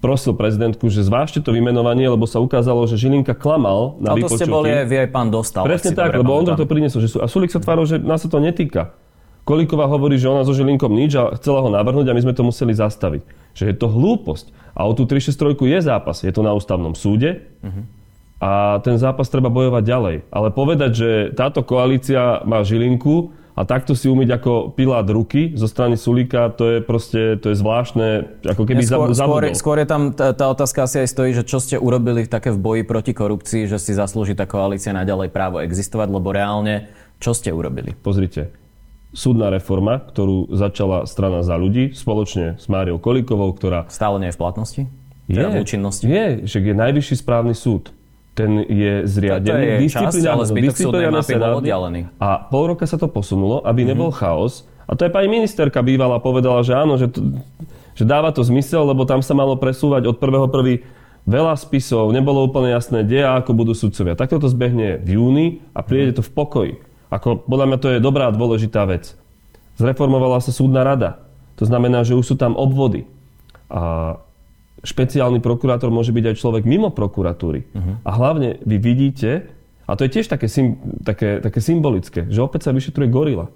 prosil 0.00 0.32
prezidentku, 0.32 0.88
že 0.88 1.04
zvážte 1.04 1.44
to 1.44 1.52
vymenovanie, 1.52 2.08
lebo 2.08 2.24
sa 2.24 2.40
ukázalo, 2.40 2.88
že 2.88 2.96
Žilinka 2.96 3.36
klamal 3.36 4.00
na 4.00 4.16
vypočutí. 4.16 4.32
to 4.32 4.48
ste 4.48 4.48
boli, 4.48 4.68
vy 4.72 4.96
aj 5.06 5.08
pán 5.12 5.28
dostal. 5.28 5.62
Presne 5.68 5.92
tak, 5.92 6.16
lebo 6.16 6.32
on 6.32 6.48
to 6.56 6.64
priniesol. 6.64 7.04
Že 7.04 7.08
sú, 7.08 7.18
a 7.20 7.28
Sulik 7.28 7.52
sa 7.52 7.60
tváril, 7.60 7.84
že 7.84 7.96
nás 8.00 8.24
sa 8.24 8.28
to 8.32 8.40
netýka. 8.40 8.96
Kolíková 9.44 9.88
hovorí, 9.88 10.16
že 10.16 10.28
ona 10.28 10.44
so 10.44 10.56
Žilinkom 10.56 10.92
nič 10.92 11.16
a 11.16 11.32
chcela 11.36 11.64
ho 11.64 11.68
navrhnúť 11.72 12.12
a 12.12 12.16
my 12.16 12.22
sme 12.24 12.34
to 12.36 12.44
museli 12.44 12.72
zastaviť. 12.72 13.22
Že 13.56 13.64
je 13.72 13.74
to 13.76 13.86
hlúposť. 13.88 14.52
A 14.72 14.88
o 14.88 14.92
tú 14.96 15.04
363 15.04 15.56
je 15.58 15.78
zápas. 15.84 16.16
Je 16.24 16.32
to 16.32 16.44
na 16.44 16.52
ústavnom 16.56 16.96
súde. 16.96 17.50
Uh-huh. 17.60 17.84
A 18.40 18.80
ten 18.80 18.96
zápas 18.96 19.28
treba 19.28 19.52
bojovať 19.52 19.82
ďalej. 19.84 20.16
Ale 20.32 20.48
povedať, 20.54 20.90
že 20.96 21.10
táto 21.36 21.60
koalícia 21.60 22.40
má 22.48 22.64
Žilinku 22.64 23.36
a 23.54 23.66
takto 23.66 23.98
si 23.98 24.06
umyť 24.06 24.40
ako 24.40 24.52
pilát 24.72 25.06
ruky 25.10 25.52
zo 25.58 25.66
strany 25.66 25.98
Sulíka, 25.98 26.50
to 26.54 26.64
je 26.66 26.78
proste, 26.80 27.36
to 27.42 27.50
je 27.52 27.56
zvláštne, 27.58 28.40
ako 28.46 28.62
keby 28.64 28.80
skôr, 28.86 29.10
skôr, 29.12 29.42
skôr 29.52 29.76
je 29.82 29.86
tam, 29.90 30.14
tá, 30.14 30.32
tá 30.32 30.46
otázka 30.48 30.86
asi 30.86 31.02
aj 31.04 31.08
stojí, 31.10 31.30
že 31.34 31.44
čo 31.44 31.58
ste 31.58 31.76
urobili 31.76 32.24
také 32.30 32.54
v 32.54 32.58
boji 32.58 32.82
proti 32.86 33.12
korupcii, 33.12 33.66
že 33.66 33.82
si 33.82 33.92
zaslúži 33.92 34.38
tá 34.38 34.46
koalícia 34.46 34.94
naďalej 34.94 35.34
právo 35.34 35.58
existovať, 35.60 36.08
lebo 36.08 36.30
reálne, 36.30 36.88
čo 37.18 37.34
ste 37.34 37.50
urobili? 37.50 37.92
Pozrite, 37.98 38.54
súdna 39.10 39.50
reforma, 39.50 39.98
ktorú 39.98 40.54
začala 40.54 41.04
strana 41.10 41.42
za 41.42 41.58
ľudí 41.58 41.92
spoločne 41.92 42.56
s 42.56 42.66
Máriou 42.70 43.02
Kolíkovou, 43.02 43.50
ktorá... 43.52 43.90
Stále 43.90 44.22
nie 44.22 44.28
je 44.30 44.36
v 44.38 44.40
platnosti? 44.40 44.82
Je, 45.30 45.38
teda 45.38 45.50
v 45.54 45.62
účinnosti? 45.62 46.04
Je, 46.06 46.46
že 46.46 46.58
je 46.58 46.74
najvyšší 46.74 47.14
správny 47.22 47.54
súd 47.54 47.94
ten 48.40 48.50
je 48.64 48.92
zriadený. 49.04 49.64
Je 49.64 49.76
disciplinárne, 49.84 50.16
časť, 50.16 50.24
ale 50.32 50.44
disciplinárne 50.64 51.20
bol 51.36 51.60
oddialený. 51.60 52.00
A 52.16 52.28
pol 52.48 52.72
roka 52.72 52.88
sa 52.88 52.96
to 52.96 53.06
posunulo, 53.12 53.60
aby 53.68 53.84
mm-hmm. 53.84 53.90
nebol 53.92 54.10
chaos. 54.10 54.64
A 54.88 54.96
to 54.96 55.04
je 55.04 55.12
pani 55.12 55.28
ministerka 55.28 55.84
bývala 55.84 56.18
povedala, 56.18 56.64
že 56.64 56.72
áno, 56.74 56.96
že, 56.96 57.12
to, 57.12 57.20
že 57.94 58.08
dáva 58.08 58.32
to 58.32 58.40
zmysel, 58.42 58.88
lebo 58.88 59.04
tam 59.04 59.20
sa 59.20 59.36
malo 59.36 59.54
presúvať 59.60 60.08
od 60.08 60.16
prvého 60.16 60.48
prvý 60.48 60.82
veľa 61.28 61.54
spisov, 61.54 62.10
nebolo 62.10 62.48
úplne 62.48 62.72
jasné, 62.72 63.04
kde 63.04 63.22
a 63.28 63.38
ako 63.38 63.52
budú 63.52 63.72
sudcovia. 63.76 64.16
Takto 64.16 64.40
to 64.40 64.48
zbehne 64.48 64.98
v 65.04 65.08
júni 65.20 65.46
a 65.76 65.84
príde 65.84 66.16
to 66.16 66.22
v 66.24 66.32
pokoji. 66.32 66.72
Ako, 67.12 67.44
podľa 67.44 67.66
mňa 67.70 67.78
to 67.78 67.88
je 67.92 67.98
dobrá 68.00 68.30
a 68.30 68.34
dôležitá 68.34 68.86
vec. 68.88 69.14
Zreformovala 69.76 70.40
sa 70.40 70.54
súdna 70.54 70.86
rada. 70.86 71.22
To 71.60 71.68
znamená, 71.68 72.06
že 72.06 72.16
už 72.16 72.24
sú 72.24 72.36
tam 72.40 72.56
obvody. 72.56 73.04
A 73.68 74.16
špeciálny 74.80 75.44
prokurátor 75.44 75.92
môže 75.92 76.12
byť 76.12 76.24
aj 76.32 76.36
človek 76.40 76.62
mimo 76.64 76.88
prokuratúry. 76.92 77.68
Uh-huh. 77.70 78.00
A 78.04 78.10
hlavne 78.16 78.60
vy 78.64 78.76
vidíte, 78.80 79.52
a 79.84 79.92
to 79.98 80.06
je 80.06 80.10
tiež 80.20 80.26
také, 80.30 80.46
také, 81.04 81.42
také 81.42 81.60
symbolické, 81.60 82.30
že 82.30 82.40
opäť 82.40 82.68
sa 82.68 82.72
vyšetruje 82.72 83.08
gorila. 83.10 83.52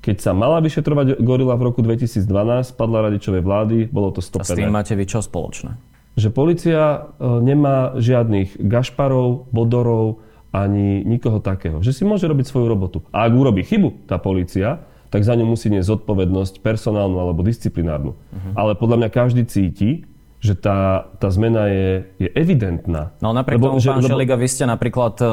Keď 0.00 0.16
sa 0.16 0.32
mala 0.32 0.64
vyšetrovať 0.64 1.20
gorila 1.20 1.56
v 1.60 1.62
roku 1.68 1.84
2012, 1.84 2.24
padla 2.72 3.10
radičovej 3.10 3.42
vlády, 3.44 3.76
bolo 3.92 4.14
to 4.16 4.24
stopené. 4.24 4.48
A 4.48 4.56
s 4.56 4.58
tým 4.58 4.72
máte 4.72 4.92
vy 4.96 5.04
čo 5.04 5.20
spoločné? 5.20 5.76
Že 6.16 6.28
policia 6.32 6.80
e, 6.80 6.98
nemá 7.44 8.00
žiadnych 8.00 8.56
gašparov, 8.64 9.52
bodorov, 9.52 10.24
ani 10.50 11.06
nikoho 11.06 11.38
takého. 11.38 11.78
Že 11.84 11.92
si 11.94 12.02
môže 12.02 12.26
robiť 12.26 12.48
svoju 12.48 12.66
robotu. 12.66 12.98
A 13.14 13.28
ak 13.28 13.32
urobí 13.32 13.62
chybu 13.62 14.10
tá 14.10 14.18
policia, 14.18 14.82
tak 15.10 15.26
za 15.26 15.34
ňu 15.34 15.46
musí 15.46 15.70
niesť 15.70 15.98
zodpovednosť 15.98 16.62
personálnu 16.62 17.18
alebo 17.18 17.42
disciplinárnu. 17.42 18.14
Uh-huh. 18.14 18.52
Ale 18.54 18.78
podľa 18.78 19.04
mňa 19.04 19.08
každý 19.10 19.42
cíti, 19.46 20.06
že 20.40 20.56
tá, 20.56 21.04
tá 21.20 21.28
zmena 21.28 21.68
je, 21.68 22.16
je 22.16 22.28
evidentná. 22.32 23.12
No 23.20 23.36
napriek 23.36 23.60
lebo, 23.60 23.76
tomu, 23.76 23.84
že, 23.84 23.92
pán 23.92 24.00
lebo... 24.00 24.08
Šeliga, 24.08 24.34
vy 24.40 24.48
ste 24.48 24.64
napríklad 24.64 25.20
uh, 25.20 25.28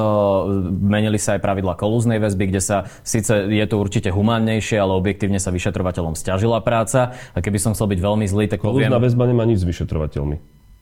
menili 0.67 1.15
sa 1.15 1.39
aj 1.39 1.41
pravidla 1.47 1.79
kolúznej 1.79 2.19
väzby, 2.19 2.51
kde 2.51 2.59
sa, 2.59 2.77
síce 3.07 3.47
je 3.47 3.65
to 3.71 3.79
určite 3.79 4.11
humánnejšie, 4.11 4.75
ale 4.75 4.99
objektívne 4.99 5.39
sa 5.39 5.55
vyšetrovateľom 5.55 6.11
stiažila 6.11 6.59
práca. 6.59 7.15
A 7.31 7.39
keby 7.39 7.55
som 7.55 7.71
chcel 7.71 7.87
byť 7.87 7.99
veľmi 8.03 8.27
zlý, 8.27 8.51
tak 8.51 8.59
Kolúzna 8.59 8.99
poviem... 8.99 9.07
väzba 9.07 9.23
nemá 9.31 9.43
nič 9.47 9.63
s 9.63 9.65
vyšetrovateľmi. 9.65 10.37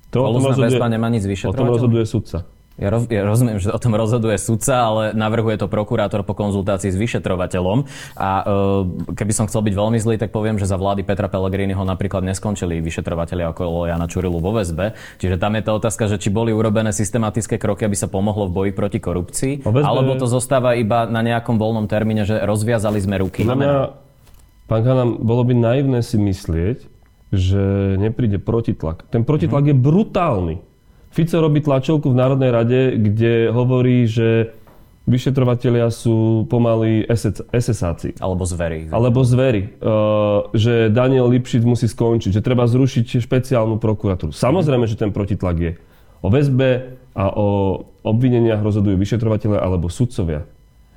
To, 0.10 0.18
Kolúzna 0.26 0.58
väzba 0.58 0.88
nemá 0.90 1.08
nič 1.14 1.22
s 1.22 1.30
vyšetrovateľmi? 1.30 1.62
O 1.62 1.70
tom 1.70 1.70
rozhoduje 1.78 2.04
sudca. 2.10 2.50
Ja, 2.76 2.92
roz, 2.92 3.08
ja 3.08 3.24
rozumiem, 3.24 3.56
že 3.56 3.72
o 3.72 3.80
tom 3.80 3.96
rozhoduje 3.96 4.36
sudca, 4.36 4.84
ale 4.84 5.04
navrhuje 5.16 5.56
to 5.56 5.72
prokurátor 5.72 6.28
po 6.28 6.36
konzultácii 6.36 6.92
s 6.92 7.00
vyšetrovateľom. 7.00 7.88
A 8.20 8.30
e, 8.44 9.16
keby 9.16 9.32
som 9.32 9.48
chcel 9.48 9.64
byť 9.64 9.74
veľmi 9.80 9.96
zlý, 9.96 10.20
tak 10.20 10.36
poviem, 10.36 10.60
že 10.60 10.68
za 10.68 10.76
vlády 10.76 11.08
Petra 11.08 11.32
Pellegriniho 11.32 11.80
napríklad 11.88 12.28
neskončili 12.28 12.84
vyšetrovateľia 12.84 13.56
okolo 13.56 13.88
Jana 13.88 14.12
Čurilu 14.12 14.44
vo 14.44 14.52
väzbe. 14.52 14.92
Čiže 15.24 15.40
tam 15.40 15.56
je 15.56 15.64
tá 15.64 15.72
otázka, 15.72 16.12
že 16.12 16.20
či 16.20 16.28
boli 16.28 16.52
urobené 16.52 16.92
systematické 16.92 17.56
kroky, 17.56 17.88
aby 17.88 17.96
sa 17.96 18.12
pomohlo 18.12 18.52
v 18.52 18.56
boji 18.68 18.72
proti 18.76 19.00
korupcii, 19.00 19.64
väzbe... 19.64 19.88
alebo 19.88 20.20
to 20.20 20.28
zostáva 20.28 20.76
iba 20.76 21.08
na 21.08 21.24
nejakom 21.24 21.56
voľnom 21.56 21.88
termíne, 21.88 22.28
že 22.28 22.44
rozviazali 22.44 23.00
sme 23.00 23.24
ruky. 23.24 23.48
Na 23.48 23.56
mňa, 23.56 23.74
pán 24.68 24.84
Hanam, 24.84 25.24
bolo 25.24 25.48
by 25.48 25.56
naivné 25.56 26.04
si 26.04 26.20
myslieť, 26.20 26.92
že 27.32 27.96
nepríde 28.04 28.44
protitlak. 28.44 29.08
Ten 29.08 29.24
protitlak 29.24 29.64
mm-hmm. 29.64 29.80
je 29.80 29.86
brutálny. 29.88 30.56
Fico 31.16 31.40
robí 31.40 31.64
tlačovku 31.64 32.12
v 32.12 32.20
Národnej 32.20 32.52
rade, 32.52 32.80
kde 33.00 33.48
hovorí, 33.48 34.04
že 34.04 34.52
vyšetrovatelia 35.08 35.88
sú 35.88 36.44
pomaly 36.52 37.08
SS-áci. 37.56 38.20
Alebo 38.20 38.44
zvery. 38.44 38.92
Alebo 38.92 39.24
zvery. 39.24 39.80
Uh, 39.80 40.52
že 40.52 40.92
Daniel 40.92 41.32
Lipšic 41.32 41.64
musí 41.64 41.88
skončiť, 41.88 42.36
že 42.36 42.44
treba 42.44 42.68
zrušiť 42.68 43.24
špeciálnu 43.24 43.80
prokuratúru. 43.80 44.36
Samozrejme, 44.36 44.92
že 44.92 45.00
ten 45.00 45.16
protitlak 45.16 45.56
je. 45.56 45.72
O 46.20 46.28
väzbe 46.28 47.00
a 47.16 47.32
o 47.32 47.48
obvineniach 48.04 48.60
rozhodujú 48.60 49.00
vyšetrovateľe 49.00 49.56
alebo 49.56 49.88
sudcovia. 49.88 50.44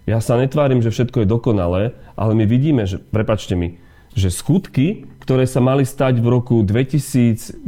Ja 0.09 0.19
sa 0.19 0.35
netvárim, 0.35 0.83
že 0.83 0.91
všetko 0.91 1.23
je 1.23 1.31
dokonalé, 1.31 1.83
ale 2.19 2.33
my 2.35 2.43
vidíme, 2.43 2.91
že, 2.91 2.99
prepačte 2.99 3.55
mi, 3.55 3.79
že 4.19 4.35
skutky, 4.35 5.07
ktoré 5.29 5.45
sa 5.45 5.61
mali 5.61 5.85
stať 5.85 6.25
v 6.25 6.27
roku 6.33 6.65
2011 6.65 7.61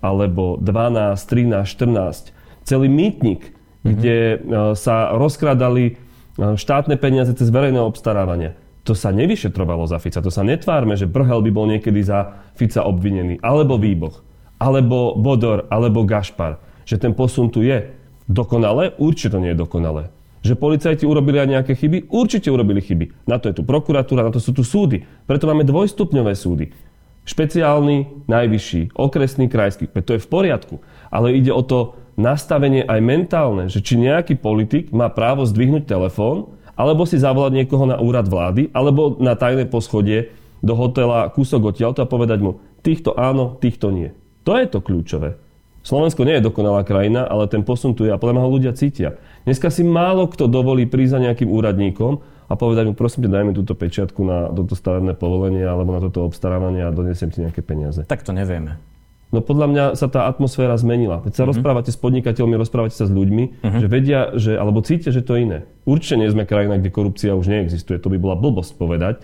alebo 0.00 0.56
12, 0.56 1.12
13, 1.12 1.60
14, 1.60 2.32
celý 2.64 2.88
mýtnik, 2.88 3.52
mm-hmm. 3.52 3.84
kde 3.92 4.16
e, 4.16 4.36
sa 4.72 5.12
rozkradali 5.12 6.00
štátne 6.40 6.96
peniaze 6.96 7.36
cez 7.36 7.52
verejné 7.52 7.84
obstarávanie. 7.84 8.56
To 8.88 8.96
sa 8.96 9.12
nevyšetrovalo 9.12 9.84
za 9.84 10.00
Fica. 10.00 10.24
To 10.24 10.32
sa 10.32 10.40
netvárme, 10.40 10.96
že 10.96 11.04
Brhel 11.04 11.44
by 11.44 11.50
bol 11.52 11.68
niekedy 11.68 12.00
za 12.00 12.48
Fica 12.56 12.80
obvinený. 12.80 13.44
Alebo 13.44 13.76
Výboch. 13.76 14.24
Alebo 14.56 15.20
Bodor. 15.20 15.68
Alebo 15.68 16.08
Gašpar. 16.08 16.64
Že 16.88 16.96
ten 16.96 17.12
posun 17.12 17.52
tu 17.52 17.60
je. 17.60 17.92
Dokonale? 18.24 18.96
Určite 18.96 19.36
to 19.36 19.38
nie 19.44 19.52
je 19.52 19.60
dokonale. 19.60 20.08
Že 20.44 20.60
policajti 20.60 21.04
urobili 21.08 21.40
aj 21.40 21.48
nejaké 21.48 21.72
chyby? 21.72 22.12
Určite 22.12 22.52
urobili 22.52 22.84
chyby. 22.84 23.24
Na 23.24 23.40
to 23.40 23.48
je 23.48 23.56
tu 23.56 23.64
prokuratúra, 23.64 24.28
na 24.28 24.30
to 24.30 24.44
sú 24.44 24.52
tu 24.52 24.60
súdy. 24.60 25.08
Preto 25.24 25.48
máme 25.48 25.64
dvojstupňové 25.64 26.36
súdy. 26.36 26.76
Špeciálny, 27.24 28.28
najvyšší, 28.28 28.92
okresný, 28.92 29.48
krajský. 29.48 29.88
To 29.88 30.12
je 30.12 30.20
v 30.20 30.28
poriadku. 30.28 30.84
Ale 31.08 31.32
ide 31.32 31.48
o 31.48 31.64
to 31.64 31.96
nastavenie 32.20 32.84
aj 32.84 33.00
mentálne, 33.00 33.72
že 33.72 33.80
či 33.80 33.96
nejaký 33.96 34.36
politik 34.36 34.92
má 34.92 35.08
právo 35.08 35.48
zdvihnúť 35.48 35.88
telefón 35.88 36.52
alebo 36.74 37.06
si 37.06 37.16
zavolať 37.16 37.64
niekoho 37.64 37.86
na 37.86 38.02
úrad 38.02 38.26
vlády, 38.26 38.74
alebo 38.74 39.14
na 39.22 39.38
tajné 39.38 39.70
poschodie 39.70 40.34
do 40.58 40.74
hotela 40.74 41.30
kúsok 41.30 41.70
odtiaľto 41.70 42.02
a 42.02 42.10
povedať 42.10 42.42
mu, 42.42 42.58
týchto 42.82 43.14
áno, 43.14 43.54
týchto 43.62 43.94
nie. 43.94 44.10
To 44.42 44.58
je 44.58 44.66
to 44.66 44.82
kľúčové. 44.82 45.38
Slovensko 45.84 46.24
nie 46.24 46.40
je 46.40 46.48
dokonalá 46.48 46.80
krajina, 46.80 47.28
ale 47.28 47.44
ten 47.44 47.60
posun 47.60 47.92
tu 47.92 48.08
je 48.08 48.10
a 48.10 48.16
podľa 48.16 48.40
ho 48.40 48.48
ľudia 48.48 48.72
cítia. 48.72 49.20
Dneska 49.44 49.68
si 49.68 49.84
málo 49.84 50.24
kto 50.32 50.48
dovolí 50.48 50.88
prísť 50.88 51.20
za 51.20 51.20
nejakým 51.20 51.52
úradníkom 51.52 52.24
a 52.48 52.52
povedať 52.56 52.88
mu, 52.88 52.96
prosím 52.96 53.28
ťa, 53.28 53.36
dajme 53.36 53.52
túto 53.52 53.76
pečiatku 53.76 54.20
na 54.24 54.48
toto 54.48 54.72
stavebné 54.72 55.12
povolenie 55.12 55.60
alebo 55.60 55.92
na 55.92 56.00
toto 56.00 56.24
obstarávanie 56.24 56.88
a 56.88 56.88
donesiem 56.88 57.28
ti 57.28 57.44
nejaké 57.44 57.60
peniaze. 57.60 58.00
Tak 58.08 58.24
to 58.24 58.32
nevieme. 58.32 58.80
No 59.28 59.44
podľa 59.44 59.66
mňa 59.68 59.84
sa 60.00 60.08
tá 60.08 60.24
atmosféra 60.24 60.72
zmenila. 60.80 61.20
Keď 61.20 61.32
sa 61.36 61.42
uh-huh. 61.44 61.52
rozprávate 61.52 61.92
s 61.92 62.00
podnikateľmi, 62.00 62.56
rozprávate 62.56 62.96
sa 62.96 63.04
s 63.04 63.12
ľuďmi, 63.12 63.44
uh-huh. 63.60 63.80
že 63.84 63.86
vedia, 63.90 64.32
že, 64.40 64.56
alebo 64.56 64.80
cítia, 64.80 65.12
že 65.12 65.20
to 65.20 65.36
je 65.36 65.44
iné. 65.44 65.58
Určite 65.84 66.16
nie 66.16 66.32
sme 66.32 66.48
krajina, 66.48 66.80
kde 66.80 66.88
korupcia 66.88 67.36
už 67.36 67.44
neexistuje, 67.44 68.00
to 68.00 68.08
by 68.08 68.16
bola 68.16 68.40
blbosť 68.40 68.72
povedať, 68.80 69.14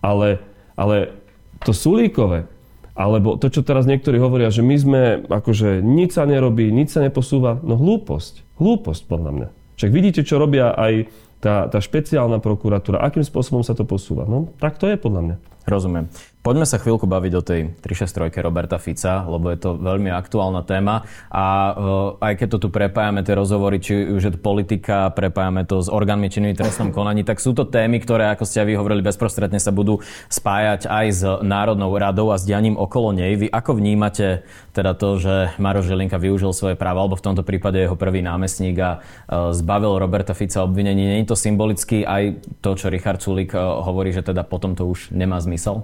ale, 0.00 0.40
ale 0.80 1.12
to 1.60 1.76
sulíkové, 1.76 2.48
alebo 2.96 3.36
to, 3.36 3.52
čo 3.52 3.60
teraz 3.60 3.84
niektorí 3.84 4.16
hovoria, 4.16 4.48
že 4.48 4.64
my 4.64 4.76
sme, 4.80 5.02
akože 5.28 5.84
nič 5.84 6.16
sa 6.16 6.24
nerobí, 6.24 6.72
nič 6.72 6.96
sa 6.96 7.04
neposúva, 7.04 7.60
no 7.60 7.76
hlúposť. 7.76 8.56
Hlúposť 8.56 9.02
podľa 9.04 9.30
mňa. 9.36 9.48
Však 9.76 9.90
vidíte, 9.92 10.24
čo 10.24 10.40
robia 10.40 10.72
aj 10.72 11.12
tá, 11.44 11.68
tá 11.68 11.78
špeciálna 11.78 12.40
prokuratúra, 12.40 13.04
akým 13.04 13.20
spôsobom 13.20 13.60
sa 13.60 13.76
to 13.76 13.84
posúva. 13.84 14.24
No, 14.24 14.56
tak 14.56 14.80
to 14.80 14.88
je 14.88 14.96
podľa 14.96 15.20
mňa. 15.20 15.36
Rozumiem. 15.68 16.08
Poďme 16.46 16.62
sa 16.62 16.78
chvíľku 16.78 17.10
baviť 17.10 17.32
o 17.34 17.42
tej 17.42 17.74
363 17.82 18.38
Roberta 18.38 18.78
Fica, 18.78 19.26
lebo 19.26 19.50
je 19.50 19.58
to 19.58 19.74
veľmi 19.82 20.14
aktuálna 20.14 20.62
téma 20.62 21.02
a 21.26 21.74
uh, 21.74 22.22
aj 22.22 22.38
keď 22.38 22.48
to 22.54 22.58
tu 22.62 22.68
prepájame 22.70 23.26
tie 23.26 23.34
rozhovory, 23.34 23.82
či 23.82 24.06
už 24.06 24.22
je 24.22 24.30
to 24.30 24.38
politika, 24.38 25.10
prepájame 25.10 25.66
to 25.66 25.82
s 25.82 25.90
orgánmi 25.90 26.30
činnými 26.30 26.54
trestnom 26.54 26.94
konaní, 26.94 27.26
tak 27.26 27.42
sú 27.42 27.50
to 27.50 27.66
témy, 27.66 27.98
ktoré, 27.98 28.30
ako 28.30 28.46
ste 28.46 28.62
aj 28.62 28.66
vy 28.70 28.74
hovorili, 28.78 29.02
bezprostredne 29.02 29.58
sa 29.58 29.74
budú 29.74 29.98
spájať 30.30 30.86
aj 30.86 31.06
s 31.10 31.26
Národnou 31.42 31.90
radou 31.98 32.30
a 32.30 32.38
s 32.38 32.46
dianím 32.46 32.78
okolo 32.78 33.10
nej. 33.10 33.34
Vy 33.34 33.50
ako 33.50 33.82
vnímate 33.82 34.46
teda 34.70 34.94
to, 34.94 35.18
že 35.18 35.50
Maro 35.58 35.82
Žilinka 35.82 36.14
využil 36.14 36.54
svoje 36.54 36.78
práva, 36.78 37.02
alebo 37.02 37.18
v 37.18 37.26
tomto 37.26 37.42
prípade 37.42 37.82
jeho 37.82 37.98
prvý 37.98 38.22
námestník 38.22 38.78
a 38.78 39.02
uh, 39.02 39.50
zbavil 39.50 39.98
Roberta 39.98 40.30
Fica 40.30 40.62
obvinení? 40.62 41.10
Nie 41.10 41.26
je 41.26 41.34
to 41.34 41.34
symbolicky 41.34 42.06
aj 42.06 42.38
to, 42.62 42.78
čo 42.78 42.86
Richard 42.86 43.18
Sulik 43.18 43.50
uh, 43.50 43.82
hovorí, 43.82 44.14
že 44.14 44.22
teda 44.22 44.46
potom 44.46 44.78
to 44.78 44.86
už 44.86 45.10
nemá 45.10 45.42
zmysel? 45.42 45.82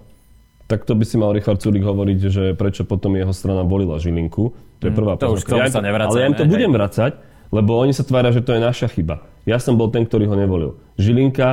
Tak 0.73 0.89
to 0.89 0.97
by 0.97 1.05
si 1.05 1.21
mal 1.21 1.37
Richard 1.37 1.61
Sulik 1.61 1.85
hovoriť, 1.85 2.19
že 2.33 2.45
prečo 2.57 2.89
potom 2.89 3.13
jeho 3.13 3.29
strana 3.37 3.61
volila 3.61 4.01
Žilinku. 4.01 4.57
To 4.81 4.85
je 4.89 4.93
mhm. 4.93 4.97
prvá 4.97 5.13
mm, 5.15 5.21
To 5.21 5.37
už 5.37 5.45
ja 5.45 5.69
sa 5.69 5.85
Ale 5.85 6.17
ja 6.17 6.27
im 6.33 6.37
to 6.41 6.49
budem 6.49 6.73
vracať, 6.73 7.13
lebo 7.53 7.77
oni 7.77 7.93
sa 7.93 8.09
tvária, 8.09 8.33
že 8.33 8.41
to 8.41 8.57
je 8.57 8.61
naša 8.65 8.89
chyba. 8.89 9.21
Ja 9.45 9.61
som 9.61 9.77
bol 9.77 9.93
ten, 9.93 10.09
ktorý 10.09 10.33
ho 10.33 10.37
nevolil. 10.39 10.81
Žilinka 10.97 11.49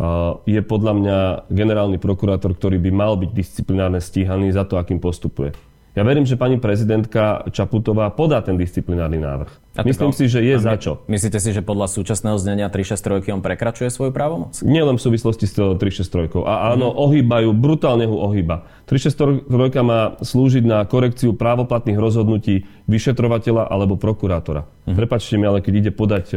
uh, 0.00 0.40
je 0.48 0.56
podľa 0.64 0.92
mňa 0.96 1.18
generálny 1.52 2.00
prokurátor, 2.00 2.56
ktorý 2.56 2.80
by 2.80 2.90
mal 2.96 3.12
byť 3.20 3.30
disciplinárne 3.36 4.00
stíhaný 4.00 4.56
za 4.56 4.64
to, 4.64 4.80
akým 4.80 5.04
postupuje. 5.04 5.52
Ja 5.96 6.04
verím, 6.04 6.28
že 6.28 6.36
pani 6.36 6.60
prezidentka 6.60 7.48
Čaputová 7.48 8.12
podá 8.12 8.44
ten 8.44 8.60
disciplinárny 8.60 9.16
návrh. 9.16 9.48
A 9.76 9.84
Myslím 9.84 10.12
si, 10.12 10.28
že 10.28 10.44
je 10.44 10.60
za 10.60 10.76
čo. 10.76 11.00
Myslíte 11.08 11.40
si, 11.40 11.56
že 11.56 11.64
podľa 11.64 11.88
súčasného 11.88 12.36
znenia 12.36 12.68
363 12.68 13.32
on 13.32 13.40
prekračuje 13.40 13.88
svoju 13.88 14.12
právomoc? 14.12 14.60
Nie 14.60 14.84
len 14.84 15.00
v 15.00 15.02
súvislosti 15.08 15.48
s 15.48 15.56
363. 15.56 16.36
A 16.44 16.76
áno, 16.76 16.92
mm. 16.92 17.00
ohýbajú, 17.00 17.48
brutálne 17.56 18.04
ho 18.04 18.28
ohýba. 18.28 18.68
363 18.92 19.48
má 19.80 20.20
slúžiť 20.20 20.68
na 20.68 20.84
korekciu 20.84 21.32
právoplatných 21.32 21.96
rozhodnutí 21.96 22.68
vyšetrovateľa 22.92 23.64
alebo 23.64 23.96
prokurátora. 23.96 24.68
Mm. 24.84 25.00
Prepačte 25.00 25.40
mi, 25.40 25.48
ale 25.48 25.64
keď 25.64 25.72
ide 25.80 25.92
podať 25.96 26.36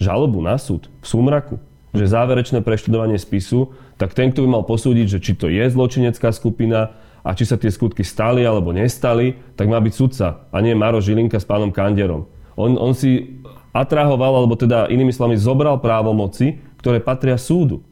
žalobu 0.00 0.40
na 0.40 0.56
súd 0.56 0.88
v 1.00 1.06
súmraku, 1.06 1.60
že 1.92 2.08
záverečné 2.08 2.64
preštudovanie 2.64 3.20
spisu, 3.20 3.76
tak 4.00 4.12
ten, 4.12 4.32
kto 4.32 4.44
by 4.44 4.48
mal 4.60 4.64
posúdiť, 4.64 5.06
že 5.16 5.18
či 5.20 5.32
to 5.36 5.48
je 5.48 5.64
zločinecká 5.68 6.32
skupina, 6.32 6.96
a 7.26 7.34
či 7.34 7.42
sa 7.42 7.58
tie 7.58 7.74
skutky 7.74 8.06
stali 8.06 8.46
alebo 8.46 8.70
nestali, 8.70 9.34
tak 9.58 9.66
má 9.66 9.82
byť 9.82 9.94
sudca 9.98 10.46
a 10.54 10.56
nie 10.62 10.78
Maro 10.78 11.02
Žilinka 11.02 11.42
s 11.42 11.46
pánom 11.48 11.74
Kanderom. 11.74 12.30
On, 12.54 12.78
on 12.78 12.94
si 12.94 13.42
atrahoval, 13.74 14.46
alebo 14.46 14.54
teda 14.54 14.86
inými 14.86 15.10
slovami 15.10 15.34
zobral 15.34 15.82
právomoci, 15.82 16.62
ktoré 16.78 17.02
patria 17.02 17.34
súdu. 17.36 17.82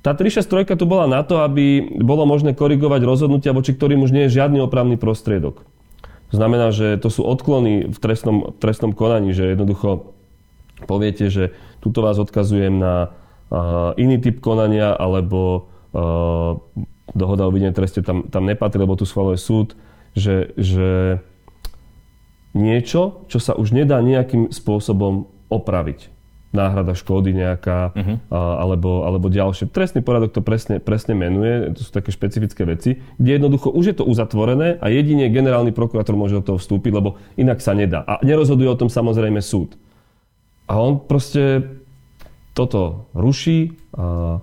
Tá 0.00 0.14
363 0.14 0.78
tu 0.78 0.86
bola 0.88 1.04
na 1.10 1.20
to, 1.26 1.42
aby 1.42 1.82
bolo 2.00 2.24
možné 2.24 2.56
korigovať 2.56 3.02
rozhodnutia, 3.04 3.54
voči 3.54 3.74
ktorým 3.74 4.02
už 4.06 4.14
nie 4.14 4.26
je 4.26 4.40
žiadny 4.40 4.62
opravný 4.62 4.96
prostriedok. 4.96 5.66
To 6.30 6.34
znamená, 6.34 6.74
že 6.74 6.98
to 6.98 7.06
sú 7.06 7.22
odklony 7.22 7.86
v 7.86 7.98
trestnom, 7.98 8.54
v 8.54 8.58
trestnom 8.58 8.90
konaní, 8.94 9.30
že 9.30 9.54
jednoducho 9.54 10.14
poviete, 10.86 11.30
že 11.30 11.54
tuto 11.78 12.02
vás 12.02 12.18
odkazujem 12.18 12.78
na 12.78 13.14
uh, 13.50 13.94
iný 13.94 14.18
typ 14.18 14.42
konania, 14.42 14.94
alebo 14.94 15.70
uh, 15.94 16.58
dohoda 17.14 17.46
o 17.46 17.54
videnie 17.54 17.76
treste 17.76 18.02
tam, 18.02 18.26
tam 18.26 18.48
nepatrí, 18.48 18.82
lebo 18.82 18.98
tu 18.98 19.06
schvaluje 19.06 19.38
súd, 19.38 19.78
že, 20.16 20.56
že 20.56 21.20
niečo, 22.56 23.28
čo 23.28 23.38
sa 23.38 23.52
už 23.52 23.76
nedá 23.76 24.00
nejakým 24.00 24.48
spôsobom 24.48 25.28
opraviť. 25.52 26.10
Náhrada 26.56 26.96
škody 26.96 27.36
nejaká, 27.36 27.92
uh-huh. 27.92 28.16
a, 28.32 28.64
alebo, 28.64 29.04
alebo 29.04 29.28
ďalšie. 29.28 29.68
Trestný 29.68 30.00
poriadok 30.00 30.32
to 30.32 30.40
presne, 30.40 30.80
presne 30.80 31.12
menuje, 31.12 31.76
to 31.76 31.84
sú 31.84 31.90
také 31.92 32.08
špecifické 32.08 32.64
veci, 32.64 32.96
kde 33.20 33.30
jednoducho 33.36 33.68
už 33.68 33.84
je 33.92 33.96
to 34.00 34.08
uzatvorené 34.08 34.80
a 34.80 34.86
jedine 34.88 35.28
generálny 35.28 35.76
prokurátor 35.76 36.16
môže 36.16 36.40
do 36.40 36.46
toho 36.54 36.58
vstúpiť, 36.58 36.96
lebo 36.96 37.20
inak 37.36 37.60
sa 37.60 37.76
nedá. 37.76 38.00
A 38.08 38.24
nerozhoduje 38.24 38.72
o 38.72 38.78
tom 38.78 38.88
samozrejme 38.88 39.44
súd. 39.44 39.76
A 40.64 40.80
on 40.80 40.96
proste 41.04 41.60
toto 42.56 43.12
ruší 43.12 43.76
a 43.92 44.40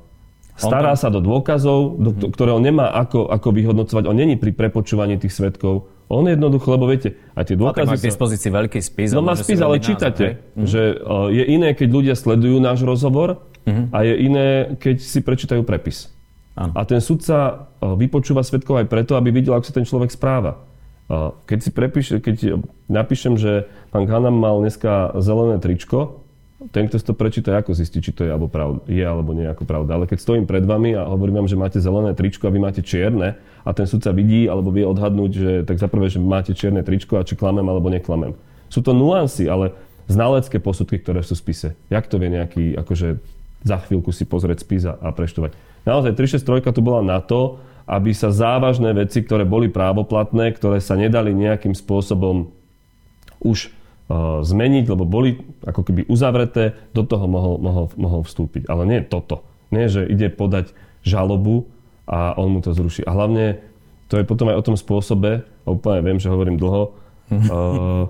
Stará 0.53 0.93
sa 0.93 1.09
do 1.09 1.17
dôkazov, 1.17 1.97
do, 1.97 2.11
mhm. 2.13 2.29
ktoré 2.29 2.53
on 2.53 2.61
nemá 2.61 2.93
ako, 2.93 3.25
ako 3.29 3.49
vyhodnocovať. 3.53 4.03
On 4.05 4.13
není 4.13 4.37
pri 4.37 4.53
prepočúvaní 4.53 5.17
tých 5.17 5.33
svetkov. 5.33 5.89
On 6.13 6.21
jednoducho, 6.29 6.69
lebo 6.69 6.85
viete, 6.85 7.17
aj 7.33 7.49
tie 7.49 7.57
dôkazy... 7.57 7.89
má 7.89 7.97
k 7.97 8.05
dispozícii 8.13 8.51
veľký 8.53 8.79
spis. 8.85 9.09
No 9.17 9.25
má 9.25 9.33
spis, 9.33 9.57
ale 9.57 9.81
čítate, 9.81 10.37
názor, 10.53 10.67
že 10.69 10.81
uh, 11.01 11.33
je 11.33 11.43
iné, 11.47 11.73
keď 11.73 11.89
ľudia 11.89 12.13
sledujú 12.13 12.61
náš 12.61 12.85
rozhovor 12.85 13.49
uh-huh. 13.65 13.89
a 13.89 13.97
je 14.05 14.13
iné, 14.21 14.47
keď 14.77 15.01
si 15.01 15.25
prečítajú 15.25 15.65
prepis. 15.65 16.13
Ano. 16.53 16.77
A 16.77 16.85
ten 16.85 17.01
sudca 17.01 17.65
uh, 17.81 17.97
vypočúva 17.97 18.45
svetkov 18.45 18.85
aj 18.85 18.87
preto, 18.93 19.17
aby 19.17 19.33
videl, 19.33 19.57
ako 19.57 19.65
sa 19.65 19.73
ten 19.73 19.89
človek 19.89 20.13
správa. 20.13 20.61
Uh, 21.09 21.33
keď 21.49 21.57
si 21.65 21.69
prepíš, 21.73 22.05
keď 22.21 22.61
napíšem, 22.85 23.33
že 23.33 23.65
pán 23.89 24.05
Hanam 24.05 24.37
mal 24.37 24.61
dneska 24.61 25.17
zelené 25.17 25.57
tričko, 25.57 26.22
ten, 26.71 26.87
kto 26.87 26.95
si 27.01 27.05
to 27.05 27.17
prečíta, 27.17 27.57
ako 27.59 27.75
zistí, 27.75 27.99
či 27.99 28.15
to 28.15 28.23
je 28.23 28.31
alebo, 28.31 28.47
pravda, 28.47 28.85
je 28.87 29.03
alebo 29.03 29.35
nie 29.35 29.43
ako 29.43 29.67
pravda. 29.67 29.99
Ale 29.99 30.05
keď 30.07 30.19
stojím 30.23 30.45
pred 30.47 30.63
vami 30.63 30.95
a 30.95 31.09
hovorím 31.09 31.43
vám, 31.43 31.49
že 31.51 31.59
máte 31.59 31.79
zelené 31.83 32.15
tričko 32.15 32.47
a 32.47 32.53
vy 32.53 32.59
máte 32.61 32.79
čierne 32.79 33.35
a 33.67 33.69
ten 33.75 33.83
sudca 33.83 34.15
vidí 34.15 34.47
alebo 34.47 34.71
vie 34.71 34.87
odhadnúť, 34.87 35.31
že 35.31 35.51
tak 35.67 35.81
zaprvé, 35.81 36.07
že 36.07 36.23
máte 36.23 36.55
čierne 36.55 36.85
tričko 36.85 37.19
a 37.19 37.27
či 37.27 37.35
klamem 37.35 37.65
alebo 37.67 37.91
neklamem. 37.91 38.37
Sú 38.71 38.79
to 38.79 38.95
nuancy, 38.95 39.51
ale 39.51 39.75
znalecké 40.07 40.59
posudky, 40.63 40.99
ktoré 40.99 41.23
sú 41.23 41.35
v 41.35 41.43
spise. 41.43 41.67
Jak 41.91 42.07
to 42.07 42.19
vie 42.19 42.31
nejaký, 42.31 42.79
akože 42.79 43.19
za 43.63 43.77
chvíľku 43.83 44.11
si 44.11 44.27
pozrieť 44.27 44.63
spis 44.63 44.83
a 44.87 45.09
preštovať. 45.11 45.55
Naozaj 45.87 46.15
363 46.15 46.75
tu 46.75 46.81
bola 46.83 47.03
na 47.03 47.19
to, 47.23 47.59
aby 47.83 48.15
sa 48.15 48.31
závažné 48.31 48.95
veci, 48.95 49.19
ktoré 49.23 49.43
boli 49.43 49.67
právoplatné, 49.67 50.55
ktoré 50.55 50.79
sa 50.79 50.95
nedali 50.95 51.35
nejakým 51.35 51.75
spôsobom 51.75 52.51
už 53.43 53.71
zmeniť, 54.43 54.85
lebo 54.91 55.07
boli 55.07 55.39
ako 55.63 55.81
keby 55.87 56.11
uzavreté, 56.11 56.75
do 56.91 57.07
toho 57.07 57.25
mohol, 57.25 57.55
mohol, 57.57 57.85
mohol 57.95 58.21
vstúpiť. 58.27 58.67
Ale 58.67 58.83
nie 58.83 58.99
toto. 59.01 59.47
Nie, 59.71 59.87
že 59.87 60.05
ide 60.05 60.29
podať 60.29 60.75
žalobu 61.01 61.65
a 62.05 62.35
on 62.35 62.51
mu 62.53 62.59
to 62.59 62.75
zruší. 62.75 63.07
A 63.07 63.15
hlavne 63.15 63.63
to 64.11 64.19
je 64.19 64.27
potom 64.27 64.51
aj 64.51 64.59
o 64.59 64.65
tom 64.65 64.75
spôsobe, 64.77 65.47
úplne 65.65 66.03
viem, 66.03 66.19
že 66.19 66.29
hovorím 66.29 66.59
dlho, 66.59 66.83
uh, 67.31 68.05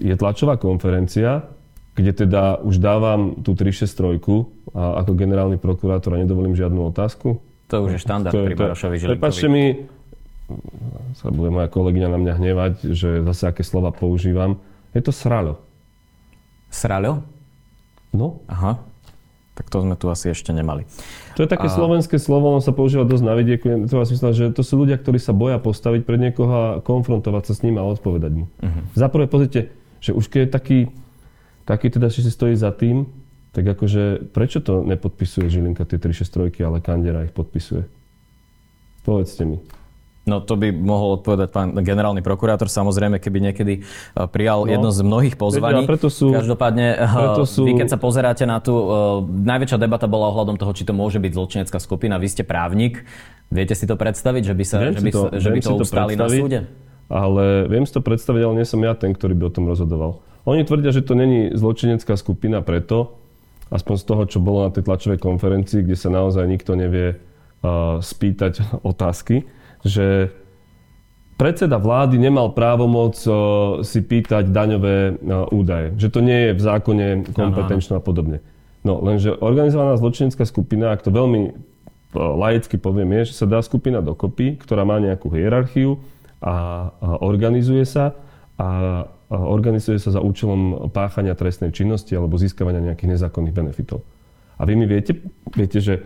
je 0.00 0.14
tlačová 0.16 0.56
konferencia, 0.56 1.46
kde 1.92 2.24
teda 2.24 2.64
už 2.64 2.80
dávam 2.80 3.44
tú 3.44 3.52
363 3.52 4.72
a 4.72 5.04
ako 5.04 5.12
generálny 5.12 5.60
prokurátor 5.60 6.16
a 6.16 6.22
nedovolím 6.24 6.56
žiadnu 6.56 6.88
otázku. 6.88 7.36
To 7.68 7.76
už 7.84 8.00
je 8.00 8.00
štandard 8.00 8.32
pri 8.32 8.56
Barošovi 8.56 8.96
Žilinkovi. 8.96 9.20
Prepačte 9.20 9.46
mi, 9.52 9.64
sa 11.18 11.30
bude 11.30 11.52
moja 11.52 11.68
kolegyňa 11.68 12.08
na 12.08 12.18
mňa 12.18 12.32
hnevať, 12.38 12.72
že 12.92 13.22
zase 13.22 13.48
aké 13.48 13.62
slova 13.62 13.92
používam. 13.92 14.58
Je 14.92 15.00
to 15.00 15.12
sraľo. 15.12 15.60
Sraľo? 16.72 17.24
No. 18.12 18.44
Aha. 18.48 18.80
Tak 19.52 19.68
to 19.68 19.84
sme 19.84 19.96
tu 20.00 20.08
asi 20.08 20.32
ešte 20.32 20.48
nemali. 20.48 20.88
To 21.36 21.44
je 21.44 21.48
také 21.48 21.68
a... 21.68 21.72
slovenské 21.72 22.16
slovo, 22.16 22.56
on 22.56 22.64
sa 22.64 22.72
používa 22.72 23.04
dosť 23.04 23.24
na 23.24 23.36
vidieku. 23.36 23.84
To 23.84 24.00
vás 24.00 24.08
myslel, 24.08 24.32
že 24.32 24.44
to 24.56 24.64
sú 24.64 24.80
ľudia, 24.80 24.96
ktorí 24.96 25.20
sa 25.20 25.36
boja 25.36 25.60
postaviť 25.60 26.08
pred 26.08 26.20
niekoho 26.20 26.52
a 26.52 26.68
konfrontovať 26.80 27.52
sa 27.52 27.54
s 27.56 27.60
ním 27.60 27.76
a 27.76 27.84
odpovedať 27.84 28.32
mu. 28.32 28.44
Uh-huh. 28.48 28.82
Za 28.96 29.12
prvé 29.12 29.28
pozrite, 29.28 29.68
že 30.00 30.16
už 30.16 30.32
keď 30.32 30.40
je 30.40 30.48
taký, 30.48 30.78
taký 31.68 31.92
teda, 31.92 32.08
že 32.08 32.24
si 32.24 32.32
stojí 32.32 32.56
za 32.56 32.72
tým, 32.72 33.04
tak 33.52 33.68
akože 33.68 34.32
prečo 34.32 34.64
to 34.64 34.80
nepodpisuje 34.88 35.52
Žilinka 35.52 35.84
tie 35.84 36.00
363, 36.00 36.64
ale 36.64 36.80
Kandera 36.80 37.28
ich 37.28 37.36
podpisuje? 37.36 37.84
Povedzte 39.04 39.44
mi. 39.44 39.60
No 40.22 40.38
to 40.38 40.54
by 40.54 40.70
mohol 40.70 41.18
odpovedať 41.18 41.50
pán 41.50 41.74
generálny 41.82 42.22
prokurátor, 42.22 42.70
samozrejme, 42.70 43.18
keby 43.18 43.50
niekedy 43.50 43.74
e, 43.74 44.22
prijal 44.30 44.62
no. 44.62 44.70
jedno 44.70 44.90
z 44.94 45.02
mnohých 45.02 45.34
pozvaní. 45.34 45.82
preto 45.82 46.06
sú, 46.06 46.30
Každopádne, 46.30 46.94
e, 46.94 47.02
preto 47.02 47.42
sú... 47.42 47.66
vy 47.66 47.74
keď 47.74 47.88
sa 47.90 47.98
pozeráte 47.98 48.46
na 48.46 48.62
tú, 48.62 48.70
uh, 48.70 48.86
najväčšia 49.26 49.82
debata 49.82 50.06
bola 50.06 50.30
ohľadom 50.30 50.62
toho, 50.62 50.70
či 50.78 50.86
to 50.86 50.94
môže 50.94 51.18
byť 51.18 51.32
zločinecká 51.34 51.78
skupina. 51.82 52.22
Vy 52.22 52.28
ste 52.30 52.46
právnik, 52.46 53.02
viete 53.50 53.74
si 53.74 53.82
to 53.82 53.98
predstaviť, 53.98 54.42
že 54.46 54.54
by, 54.54 54.64
sa, 54.64 54.76
že 54.94 55.02
by, 55.02 55.10
to, 55.10 55.22
že 55.42 55.48
by 55.50 55.58
to 55.58 55.74
ustáli 55.74 56.14
na 56.14 56.30
súde? 56.30 56.70
Ale 57.10 57.66
viem 57.66 57.82
si 57.82 57.90
to 57.90 57.98
predstaviť, 57.98 58.42
ale 58.46 58.62
nie 58.62 58.66
som 58.66 58.78
ja 58.78 58.94
ten, 58.94 59.10
ktorý 59.10 59.34
by 59.34 59.44
o 59.50 59.54
tom 59.58 59.66
rozhodoval. 59.66 60.22
Oni 60.46 60.62
tvrdia, 60.62 60.94
že 60.94 61.02
to 61.02 61.18
není 61.18 61.50
zločinecká 61.50 62.14
skupina 62.14 62.62
preto, 62.62 63.18
aspoň 63.74 63.94
z 63.98 64.04
toho, 64.06 64.22
čo 64.30 64.38
bolo 64.38 64.66
na 64.66 64.70
tej 64.70 64.86
tlačovej 64.86 65.18
konferencii, 65.18 65.82
kde 65.82 65.98
sa 65.98 66.14
naozaj 66.14 66.46
nikto 66.46 66.78
nevie 66.78 67.18
uh, 67.18 67.98
spýtať 67.98 68.62
otázky, 68.86 69.50
že 69.82 70.30
predseda 71.38 71.78
vlády 71.78 72.22
nemal 72.22 72.54
právomoc 72.54 73.18
si 73.82 74.00
pýtať 74.00 74.54
daňové 74.54 75.18
údaje. 75.50 75.98
Že 75.98 76.08
to 76.08 76.20
nie 76.22 76.38
je 76.38 76.52
v 76.54 76.62
zákone 76.62 77.06
kompetenčné 77.34 77.98
a 77.98 78.02
podobne. 78.02 78.38
No, 78.82 78.98
lenže 78.98 79.34
organizovaná 79.38 79.94
zločinecká 79.98 80.42
skupina, 80.42 80.90
ak 80.90 81.06
to 81.06 81.14
veľmi 81.14 81.54
laicky 82.14 82.76
poviem, 82.76 83.22
je, 83.22 83.32
že 83.32 83.42
sa 83.42 83.46
dá 83.48 83.62
skupina 83.64 84.04
dokopy, 84.04 84.60
ktorá 84.60 84.84
má 84.84 85.00
nejakú 85.00 85.32
hierarchiu 85.32 86.02
a, 86.42 86.90
organizuje 87.22 87.86
sa 87.88 88.12
a, 88.60 89.06
organizuje 89.32 89.96
sa 89.96 90.12
za 90.12 90.20
účelom 90.20 90.92
páchania 90.92 91.32
trestnej 91.32 91.72
činnosti 91.72 92.12
alebo 92.12 92.36
získavania 92.36 92.92
nejakých 92.92 93.16
nezákonných 93.16 93.56
benefitov. 93.56 94.04
A 94.60 94.68
vy 94.68 94.76
mi 94.76 94.84
viete, 94.84 95.16
viete 95.56 95.80
že, 95.80 96.04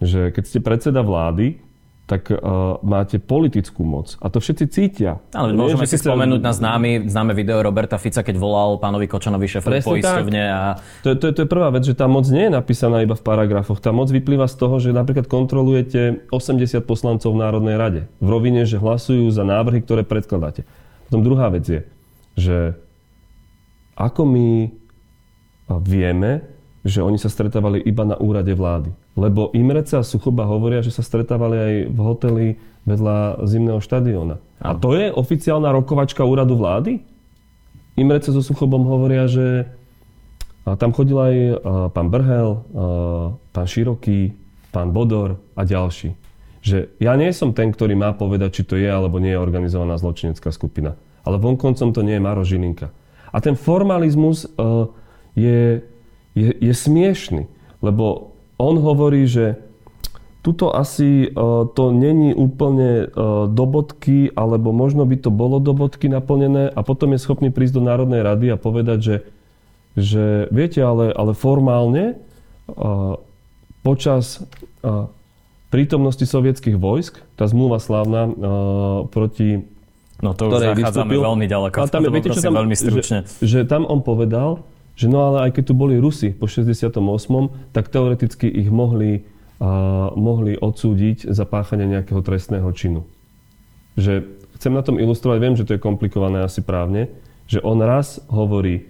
že 0.00 0.32
keď 0.32 0.44
ste 0.48 0.58
predseda 0.64 1.04
vlády, 1.04 1.60
tak 2.04 2.28
uh, 2.28 2.76
máte 2.84 3.16
politickú 3.16 3.80
moc. 3.80 4.20
A 4.20 4.28
to 4.28 4.36
všetci 4.36 4.64
cítia. 4.68 5.24
Áno, 5.32 5.56
môžeme 5.56 5.88
si 5.88 5.96
spomenúť 5.96 6.40
na 6.44 6.52
známy, 6.52 7.08
známe 7.08 7.32
video 7.32 7.64
Roberta 7.64 7.96
Fica, 7.96 8.20
keď 8.20 8.36
volal 8.36 8.76
pánovi 8.76 9.08
Kočanovi 9.08 9.48
šéfovi 9.48 9.80
poisťovne. 9.80 10.42
A... 10.52 10.76
To, 11.00 11.16
to, 11.16 11.32
to 11.32 11.40
je 11.44 11.48
prvá 11.48 11.72
vec, 11.72 11.88
že 11.88 11.96
tá 11.96 12.04
moc 12.04 12.28
nie 12.28 12.44
je 12.44 12.52
napísaná 12.52 13.00
iba 13.00 13.16
v 13.16 13.24
paragrafoch. 13.24 13.80
Tá 13.80 13.88
moc 13.88 14.12
vyplýva 14.12 14.44
z 14.52 14.56
toho, 14.60 14.76
že 14.84 14.92
napríklad 14.92 15.24
kontrolujete 15.24 16.28
80 16.28 16.84
poslancov 16.84 17.32
v 17.32 17.40
Národnej 17.40 17.76
rade. 17.80 18.00
V 18.20 18.28
rovine, 18.28 18.68
že 18.68 18.76
hlasujú 18.76 19.32
za 19.32 19.48
návrhy, 19.48 19.80
ktoré 19.80 20.04
predkladáte. 20.04 20.68
Potom 21.08 21.24
druhá 21.24 21.48
vec 21.48 21.64
je, 21.64 21.80
že 22.36 22.76
ako 23.96 24.28
my 24.28 24.68
vieme, 25.80 26.44
že 26.84 27.00
oni 27.00 27.16
sa 27.16 27.32
stretávali 27.32 27.80
iba 27.80 28.04
na 28.04 28.20
úrade 28.20 28.52
vlády. 28.52 28.92
Lebo 29.14 29.54
Imreca 29.54 30.02
a 30.02 30.06
Suchoba 30.06 30.42
hovoria, 30.42 30.82
že 30.82 30.90
sa 30.90 31.06
stretávali 31.06 31.56
aj 31.56 31.74
v 31.86 31.98
hoteli 32.02 32.46
vedľa 32.82 33.46
zimného 33.46 33.78
štadióna. 33.78 34.42
A 34.58 34.74
to 34.74 34.98
je 34.98 35.14
oficiálna 35.14 35.70
rokovačka 35.70 36.26
úradu 36.26 36.58
vlády? 36.58 36.98
Imrece 37.94 38.34
so 38.34 38.42
Suchobom 38.42 38.82
hovoria, 38.90 39.30
že 39.30 39.70
a 40.64 40.80
tam 40.80 40.96
chodil 40.96 41.14
aj 41.20 41.34
pán 41.92 42.08
Brhel, 42.08 42.64
pán 43.52 43.66
Široký, 43.68 44.32
pán 44.72 44.96
Bodor 44.96 45.36
a 45.54 45.62
ďalší. 45.62 46.16
Že 46.64 46.96
ja 46.98 47.12
nie 47.20 47.28
som 47.36 47.52
ten, 47.52 47.68
ktorý 47.68 47.92
má 47.92 48.16
povedať, 48.16 48.50
či 48.50 48.62
to 48.64 48.74
je 48.80 48.88
alebo 48.88 49.20
nie 49.20 49.36
je 49.36 49.44
organizovaná 49.44 50.00
zločinecká 50.00 50.48
skupina. 50.48 50.96
Ale 51.20 51.36
vonkoncom 51.36 51.92
to 51.92 52.00
nie 52.00 52.16
je 52.16 52.24
Maro 52.24 52.42
Žilinka. 52.42 52.88
A 53.30 53.36
ten 53.44 53.54
formalizmus 53.54 54.48
je 55.36 55.84
je, 56.34 56.50
je 56.58 56.74
smiešný, 56.74 57.46
lebo 57.78 58.33
on 58.58 58.74
hovorí, 58.78 59.26
že 59.26 59.58
tuto 60.44 60.68
asi 60.68 61.32
uh, 61.32 61.64
to 61.72 61.88
není 61.88 62.36
úplne 62.36 63.08
uh, 63.08 63.48
do 63.48 63.64
bodky, 63.64 64.28
alebo 64.36 64.76
možno 64.76 65.08
by 65.08 65.16
to 65.16 65.32
bolo 65.32 65.56
do 65.56 65.72
bodky 65.72 66.12
naplnené 66.12 66.68
a 66.68 66.80
potom 66.84 67.16
je 67.16 67.24
schopný 67.24 67.48
prísť 67.48 67.80
do 67.80 67.82
Národnej 67.88 68.20
rady 68.20 68.52
a 68.52 68.60
povedať, 68.60 68.98
že, 69.00 69.16
že 69.96 70.24
viete, 70.52 70.84
ale, 70.84 71.08
ale 71.16 71.32
formálne 71.32 72.20
uh, 72.68 73.16
počas 73.80 74.40
prítomnosti 75.72 76.24
sovietských 76.24 76.76
vojsk, 76.76 77.20
tá 77.40 77.48
zmluva 77.48 77.80
slávna 77.80 78.28
proti 79.08 79.64
No 80.22 80.32
to 80.32 80.48
už 80.48 80.62
zachádzame 80.62 81.10
veľmi 81.10 81.46
ďaleko. 81.50 81.76
A 81.82 81.90
tam, 81.90 82.06
viete, 82.08 82.30
čo 82.30 82.40
tam, 82.40 82.54
veľmi 82.56 82.76
stručne. 82.78 83.28
Že, 83.42 83.44
že 83.44 83.58
tam 83.66 83.82
on 83.84 84.00
povedal, 84.00 84.64
že 84.94 85.06
no 85.10 85.30
ale 85.30 85.50
aj 85.50 85.58
keď 85.58 85.64
tu 85.70 85.74
boli 85.74 85.98
Rusi 85.98 86.30
po 86.30 86.46
68., 86.46 86.94
tak 87.74 87.90
teoreticky 87.90 88.46
ich 88.46 88.70
mohli, 88.70 89.26
a, 89.58 90.10
mohli 90.14 90.54
odsúdiť 90.54 91.26
za 91.30 91.42
páchanie 91.44 91.90
nejakého 91.90 92.22
trestného 92.22 92.70
činu. 92.70 93.02
Že 93.98 94.26
chcem 94.58 94.72
na 94.72 94.82
tom 94.86 95.02
ilustrovať, 95.02 95.38
viem, 95.42 95.54
že 95.58 95.66
to 95.66 95.74
je 95.74 95.82
komplikované 95.82 96.46
asi 96.46 96.62
právne, 96.62 97.10
že 97.50 97.60
on 97.60 97.82
raz 97.82 98.22
hovorí 98.30 98.88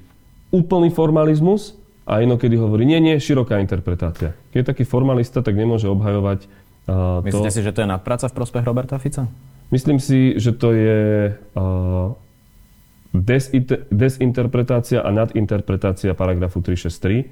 úplný 0.54 0.92
formalizmus 0.92 1.74
a 2.04 2.20
inokedy 2.20 2.60
hovorí, 2.60 2.84
nie, 2.84 3.00
nie, 3.00 3.16
široká 3.16 3.58
interpretácia. 3.58 4.36
Keď 4.52 4.58
je 4.60 4.66
taký 4.70 4.84
formalista, 4.84 5.40
tak 5.40 5.56
nemôže 5.56 5.88
obhajovať 5.88 6.46
uh, 6.86 7.24
Myslíte 7.24 7.50
to... 7.50 7.54
si, 7.58 7.60
že 7.64 7.72
to 7.72 7.82
je 7.82 7.88
nadpráca 7.88 8.28
v 8.28 8.36
prospech 8.36 8.64
Roberta 8.64 9.00
Fica? 9.00 9.24
Myslím 9.72 9.98
si, 9.98 10.36
že 10.36 10.52
to 10.52 10.76
je 10.76 11.32
uh, 11.32 12.12
desinterpretácia 13.14 15.00
a 15.00 15.08
nadinterpretácia 15.14 16.18
paragrafu 16.18 16.58
363. 16.58 17.30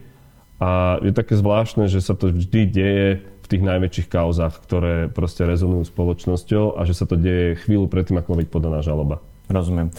A 0.63 1.03
je 1.03 1.11
také 1.11 1.35
zvláštne, 1.35 1.91
že 1.91 1.99
sa 1.99 2.15
to 2.15 2.31
vždy 2.31 2.71
deje 2.71 3.09
v 3.19 3.47
tých 3.51 3.67
najväčších 3.67 4.07
kauzach, 4.07 4.63
ktoré 4.63 5.11
proste 5.11 5.43
rezonujú 5.43 5.91
spoločnosťou 5.91 6.79
a 6.79 6.87
že 6.87 6.95
sa 6.95 7.03
to 7.03 7.19
deje 7.19 7.59
chvíľu 7.67 7.91
predtým, 7.91 8.23
ako 8.23 8.39
byť 8.39 8.49
podaná 8.49 8.79
žaloba. 8.79 9.19
Rozumiem. 9.51 9.91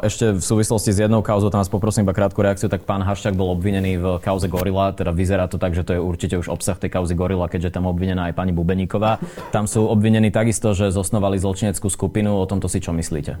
Ešte 0.00 0.34
v 0.34 0.42
súvislosti 0.42 0.96
s 0.96 1.04
jednou 1.04 1.20
kauzou, 1.20 1.52
tam 1.52 1.60
vás 1.60 1.68
poprosím 1.68 2.08
iba 2.08 2.16
krátku 2.16 2.40
reakciu, 2.40 2.72
tak 2.72 2.88
pán 2.88 3.04
Haščák 3.04 3.36
bol 3.36 3.52
obvinený 3.52 4.00
v 4.00 4.18
kauze 4.24 4.48
Gorila, 4.48 4.96
teda 4.96 5.12
vyzerá 5.12 5.46
to 5.52 5.60
tak, 5.60 5.76
že 5.76 5.84
to 5.84 5.94
je 5.94 6.00
určite 6.00 6.40
už 6.40 6.48
obsah 6.48 6.80
tej 6.80 6.90
kauzy 6.96 7.12
Gorila, 7.12 7.46
keďže 7.46 7.76
tam 7.76 7.86
obvinená 7.86 8.32
aj 8.32 8.40
pani 8.40 8.56
Bubeníková. 8.56 9.20
Tam 9.52 9.68
sú 9.68 9.84
obvinení 9.84 10.32
takisto, 10.32 10.72
že 10.72 10.90
zosnovali 10.90 11.36
zločineckú 11.36 11.92
skupinu, 11.92 12.40
o 12.40 12.48
tomto 12.48 12.72
si 12.72 12.80
čo 12.80 12.96
myslíte? 12.96 13.36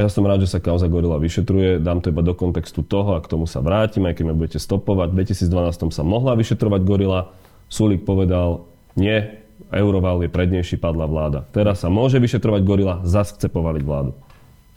Ja 0.00 0.08
som 0.08 0.24
rád, 0.24 0.40
že 0.40 0.56
sa 0.56 0.60
kauza 0.62 0.88
Gorila 0.88 1.20
vyšetruje, 1.20 1.76
dám 1.76 2.00
to 2.00 2.08
iba 2.08 2.24
do 2.24 2.32
kontextu 2.32 2.80
toho 2.80 3.12
a 3.12 3.20
k 3.20 3.28
tomu 3.28 3.44
sa 3.44 3.60
vrátim, 3.60 4.08
aj 4.08 4.16
keď 4.16 4.24
ma 4.24 4.34
budete 4.34 4.58
stopovať. 4.58 5.12
V 5.12 5.16
2012 5.36 5.92
sa 5.92 6.02
mohla 6.02 6.32
vyšetrovať 6.32 6.80
Gorila, 6.80 7.20
Sulik 7.68 8.04
povedal, 8.08 8.64
nie, 8.96 9.20
Euroval 9.72 10.24
je 10.24 10.32
prednejší, 10.32 10.80
padla 10.80 11.04
vláda. 11.04 11.44
Teraz 11.52 11.84
sa 11.84 11.92
môže 11.92 12.16
vyšetrovať 12.20 12.60
Gorila, 12.64 12.94
zas 13.04 13.36
chce 13.36 13.52
povaliť 13.52 13.82
vládu. 13.84 14.16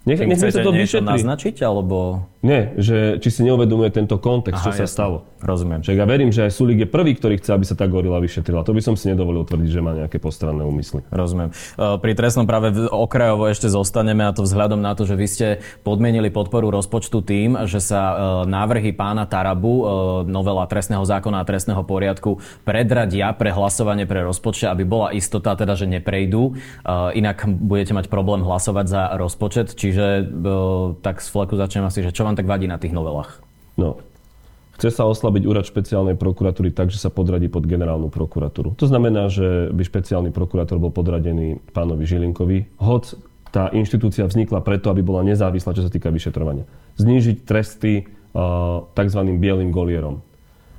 Nech, 0.06 0.22
nech 0.22 0.38
sa 0.38 0.62
to 0.62 0.70
niečo 0.70 1.02
naznačiť, 1.02 1.66
alebo... 1.66 2.30
Nie, 2.46 2.78
že 2.78 3.18
či 3.18 3.34
si 3.34 3.42
neuvedomuje 3.42 3.90
tento 3.90 4.22
kontext, 4.22 4.62
Aha, 4.62 4.70
čo 4.70 4.72
sa 4.78 4.86
jasne. 4.86 4.94
stalo. 4.94 5.18
Rozumiem. 5.42 5.82
Však 5.82 5.98
ja 5.98 6.06
verím, 6.06 6.30
že 6.30 6.46
aj 6.46 6.54
Sulik 6.54 6.86
je 6.86 6.90
prvý, 6.90 7.18
ktorý 7.18 7.42
chce, 7.42 7.58
aby 7.58 7.66
sa 7.66 7.74
tá 7.74 7.90
gorila 7.90 8.22
vyšetrila. 8.22 8.62
To 8.62 8.74
by 8.74 8.82
som 8.86 8.94
si 8.94 9.10
nedovolil 9.10 9.46
tvrdiť, 9.50 9.70
že 9.70 9.82
má 9.82 9.98
nejaké 9.98 10.22
postranné 10.22 10.62
úmysly. 10.62 11.02
Rozumiem. 11.10 11.50
E, 11.50 11.98
pri 11.98 12.14
trestnom 12.14 12.46
práve 12.46 12.70
okrajovo 12.90 13.50
ešte 13.50 13.66
zostaneme 13.66 14.26
a 14.26 14.34
to 14.34 14.46
vzhľadom 14.46 14.78
na 14.78 14.94
to, 14.94 15.10
že 15.10 15.18
vy 15.18 15.26
ste 15.26 15.48
podmienili 15.82 16.30
podporu 16.30 16.70
rozpočtu 16.70 17.26
tým, 17.26 17.66
že 17.66 17.82
sa 17.82 18.02
e, 18.02 18.16
návrhy 18.46 18.94
pána 18.94 19.26
Tarabu, 19.26 19.74
e, 19.74 19.86
novela 20.30 20.70
trestného 20.70 21.02
zákona 21.02 21.42
a 21.42 21.50
trestného 21.50 21.82
poriadku, 21.82 22.38
predradia 22.62 23.34
pre 23.34 23.50
hlasovanie 23.54 24.06
pre 24.06 24.22
rozpočet, 24.22 24.70
aby 24.70 24.86
bola 24.86 25.14
istota 25.14 25.58
teda, 25.58 25.74
že 25.74 25.90
neprejdú. 25.90 26.58
Inak 27.14 27.46
budete 27.46 27.94
mať 27.94 28.06
problém 28.10 28.42
hlasovať 28.42 28.86
za 28.86 29.04
rozpočet. 29.18 29.74
Čiže 29.74 29.95
Čiže 29.96 30.28
tak 31.00 31.24
z 31.24 31.32
fleku 31.32 31.56
začnem 31.56 31.88
asi, 31.88 32.04
že 32.04 32.12
čo 32.12 32.28
vám 32.28 32.36
tak 32.36 32.52
vadí 32.52 32.68
na 32.68 32.76
tých 32.76 32.92
novelách? 32.92 33.40
No, 33.80 34.04
chce 34.76 34.92
sa 34.92 35.08
oslabiť 35.08 35.48
úrad 35.48 35.64
špeciálnej 35.64 36.20
prokuratúry 36.20 36.76
tak, 36.76 36.92
že 36.92 37.00
sa 37.00 37.08
podradí 37.08 37.48
pod 37.48 37.64
generálnu 37.64 38.12
prokuratúru. 38.12 38.76
To 38.76 38.92
znamená, 38.92 39.32
že 39.32 39.72
by 39.72 39.88
špeciálny 39.88 40.36
prokurátor 40.36 40.84
bol 40.84 40.92
podradený 40.92 41.64
pánovi 41.72 42.04
Žilinkovi, 42.04 42.76
hoď 42.76 43.16
tá 43.56 43.72
inštitúcia 43.72 44.28
vznikla 44.28 44.60
preto, 44.60 44.92
aby 44.92 45.00
bola 45.00 45.24
nezávislá, 45.24 45.72
čo 45.72 45.88
sa 45.88 45.92
týka 45.92 46.12
vyšetrovania. 46.12 46.68
Znížiť 47.00 47.48
tresty 47.48 48.04
uh, 48.36 48.84
tzv. 49.00 49.22
bielým 49.40 49.72
golierom. 49.72 50.20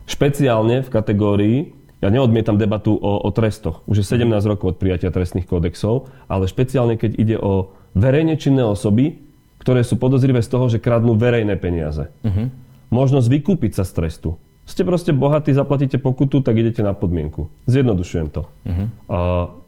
Špeciálne 0.05 0.85
v 0.85 0.93
kategórii, 0.93 1.57
ja 2.05 2.13
neodmietam 2.13 2.61
debatu 2.61 2.93
o, 2.93 3.25
o 3.25 3.31
trestoch, 3.33 3.81
už 3.89 4.05
je 4.05 4.21
17 4.21 4.29
rokov 4.45 4.77
od 4.77 4.81
prijatia 4.81 5.09
trestných 5.09 5.49
kódexov, 5.49 6.13
ale 6.29 6.45
špeciálne 6.45 7.01
keď 7.01 7.17
ide 7.17 7.37
o 7.41 7.73
verejne 7.97 8.37
činné 8.37 8.61
osoby, 8.61 9.25
ktoré 9.57 9.81
sú 9.81 9.97
podozrivé 9.97 10.45
z 10.45 10.53
toho, 10.53 10.69
že 10.69 10.79
kradnú 10.79 11.17
verejné 11.17 11.57
peniaze. 11.57 12.13
Uh-huh. 12.23 12.53
Možnosť 12.93 13.27
vykúpiť 13.27 13.81
sa 13.81 13.89
z 13.89 13.93
trestu. 13.97 14.31
Ste 14.69 14.87
proste 14.87 15.11
bohatí, 15.17 15.51
zaplatíte 15.51 15.97
pokutu, 15.99 16.45
tak 16.45 16.61
idete 16.61 16.85
na 16.85 16.95
podmienku. 16.95 17.51
Zjednodušujem 17.67 18.29
to. 18.31 18.47
Uh-huh. 18.47 18.87
A 19.11 19.19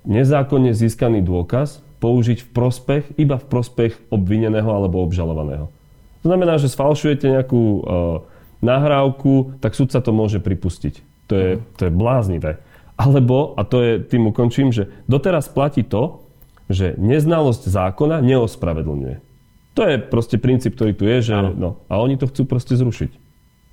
nezákonne 0.06 0.76
získaný 0.76 1.24
dôkaz 1.24 1.82
použiť 1.98 2.46
v 2.46 2.48
prospech, 2.54 3.04
iba 3.18 3.40
v 3.40 3.48
prospech 3.48 3.98
obvineného 4.12 4.70
alebo 4.70 5.02
obžalovaného. 5.02 5.66
To 6.22 6.26
znamená, 6.30 6.62
že 6.62 6.70
sfalšujete 6.70 7.26
nejakú 7.26 7.62
uh, 7.62 7.82
nahrávku, 8.62 9.58
tak 9.58 9.74
sudca 9.74 9.98
to 9.98 10.14
môže 10.14 10.38
pripustiť. 10.38 10.94
To 11.26 11.34
je, 11.34 11.50
uh-huh. 11.58 11.74
to 11.74 11.82
je 11.88 11.92
bláznivé. 11.94 12.52
Alebo, 12.98 13.54
a 13.54 13.62
to 13.62 13.82
je, 13.82 13.92
tým 14.02 14.30
ukončím, 14.30 14.74
že 14.74 14.90
doteraz 15.06 15.46
platí 15.46 15.86
to, 15.86 16.26
že 16.68 16.94
neznalosť 17.00 17.68
zákona 17.68 18.20
neospravedlňuje. 18.20 19.16
To 19.76 19.82
je 19.86 19.96
proste 19.98 20.36
princíp, 20.42 20.74
ktorý 20.74 20.92
tu 20.92 21.04
je, 21.06 21.32
že, 21.32 21.34
no, 21.34 21.80
a 21.88 22.02
oni 22.02 22.20
to 22.20 22.28
chcú 22.28 22.44
proste 22.44 22.76
zrušiť. 22.76 23.10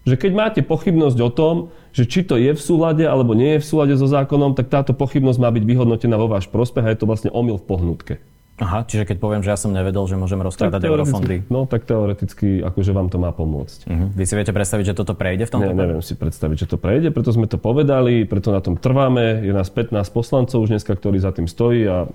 Že 0.05 0.15
keď 0.21 0.31
máte 0.38 0.62
pochybnosť 0.62 1.17
o 1.17 1.29
tom, 1.34 1.55
že 1.89 2.05
či 2.05 2.21
to 2.21 2.38
je 2.38 2.53
v 2.53 2.62
súlade 2.62 3.01
alebo 3.01 3.34
nie 3.34 3.58
je 3.58 3.63
v 3.65 3.69
súlade 3.73 3.97
so 3.97 4.05
zákonom, 4.05 4.53
tak 4.53 4.69
táto 4.69 4.93
pochybnosť 4.93 5.39
má 5.41 5.49
byť 5.49 5.63
vyhodnotená 5.65 6.15
vo 6.21 6.29
váš 6.29 6.45
prospech 6.45 6.86
a 6.86 6.93
je 6.93 6.99
to 7.01 7.10
vlastne 7.10 7.34
omyl 7.34 7.58
v 7.58 7.65
pohnutke. 7.65 8.15
Aha, 8.55 8.88
čiže 8.88 9.03
keď 9.03 9.17
poviem, 9.19 9.43
že 9.43 9.51
ja 9.51 9.60
som 9.60 9.75
nevedel, 9.75 9.99
že 10.08 10.15
môžem 10.15 10.39
rozkladať 10.39 10.88
eurofondy. 10.88 11.43
No 11.51 11.67
tak 11.67 11.84
teoreticky, 11.84 12.63
akože 12.63 12.95
vám 12.95 13.12
to 13.12 13.19
má 13.19 13.36
pomôcť. 13.36 13.84
Uh-huh. 13.84 14.08
Vy 14.15 14.23
si 14.23 14.34
viete 14.39 14.55
predstaviť, 14.55 14.93
že 14.93 14.95
toto 14.95 15.12
prejde 15.12 15.43
v 15.43 15.51
tomto? 15.51 15.71
Ne, 15.73 15.75
neviem 15.75 15.99
si 15.99 16.15
predstaviť, 16.15 16.63
že 16.63 16.67
to 16.71 16.77
prejde, 16.79 17.12
preto 17.12 17.36
sme 17.36 17.51
to 17.51 17.60
povedali, 17.60 18.23
preto 18.23 18.55
na 18.55 18.63
tom 18.63 18.79
trváme. 18.79 19.43
Je 19.43 19.51
nás 19.51 19.67
15 19.67 19.99
poslancov 20.08 20.63
už 20.63 20.71
dneska, 20.71 20.95
ktorí 20.95 21.19
za 21.19 21.36
tým 21.36 21.51
stojí 21.51 21.84
a 21.84 22.08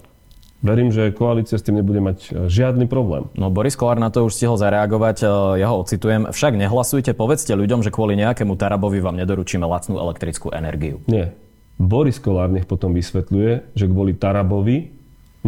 Verím, 0.61 0.93
že 0.93 1.09
koalícia 1.17 1.57
s 1.57 1.65
tým 1.65 1.81
nebude 1.81 2.05
mať 2.05 2.19
e, 2.21 2.29
žiadny 2.53 2.85
problém. 2.85 3.33
No 3.33 3.49
Boris 3.49 3.81
Kolár 3.81 3.97
na 3.97 4.13
to 4.13 4.29
už 4.29 4.37
stihol 4.37 4.61
zareagovať, 4.61 5.25
e, 5.25 5.27
ja 5.65 5.73
ho 5.73 5.81
ocitujem. 5.81 6.29
Však 6.29 6.53
nehlasujte, 6.53 7.17
povedzte 7.17 7.57
ľuďom, 7.57 7.81
že 7.81 7.89
kvôli 7.89 8.13
nejakému 8.21 8.61
Tarabovi 8.61 9.01
vám 9.01 9.17
nedoručíme 9.17 9.65
lacnú 9.65 9.97
elektrickú 9.97 10.53
energiu. 10.53 11.01
Nie. 11.09 11.33
Boris 11.81 12.21
Kolár 12.21 12.53
nech 12.53 12.69
potom 12.69 12.93
vysvetľuje, 12.93 13.73
že 13.73 13.89
kvôli 13.89 14.13
Tarabovi 14.13 14.93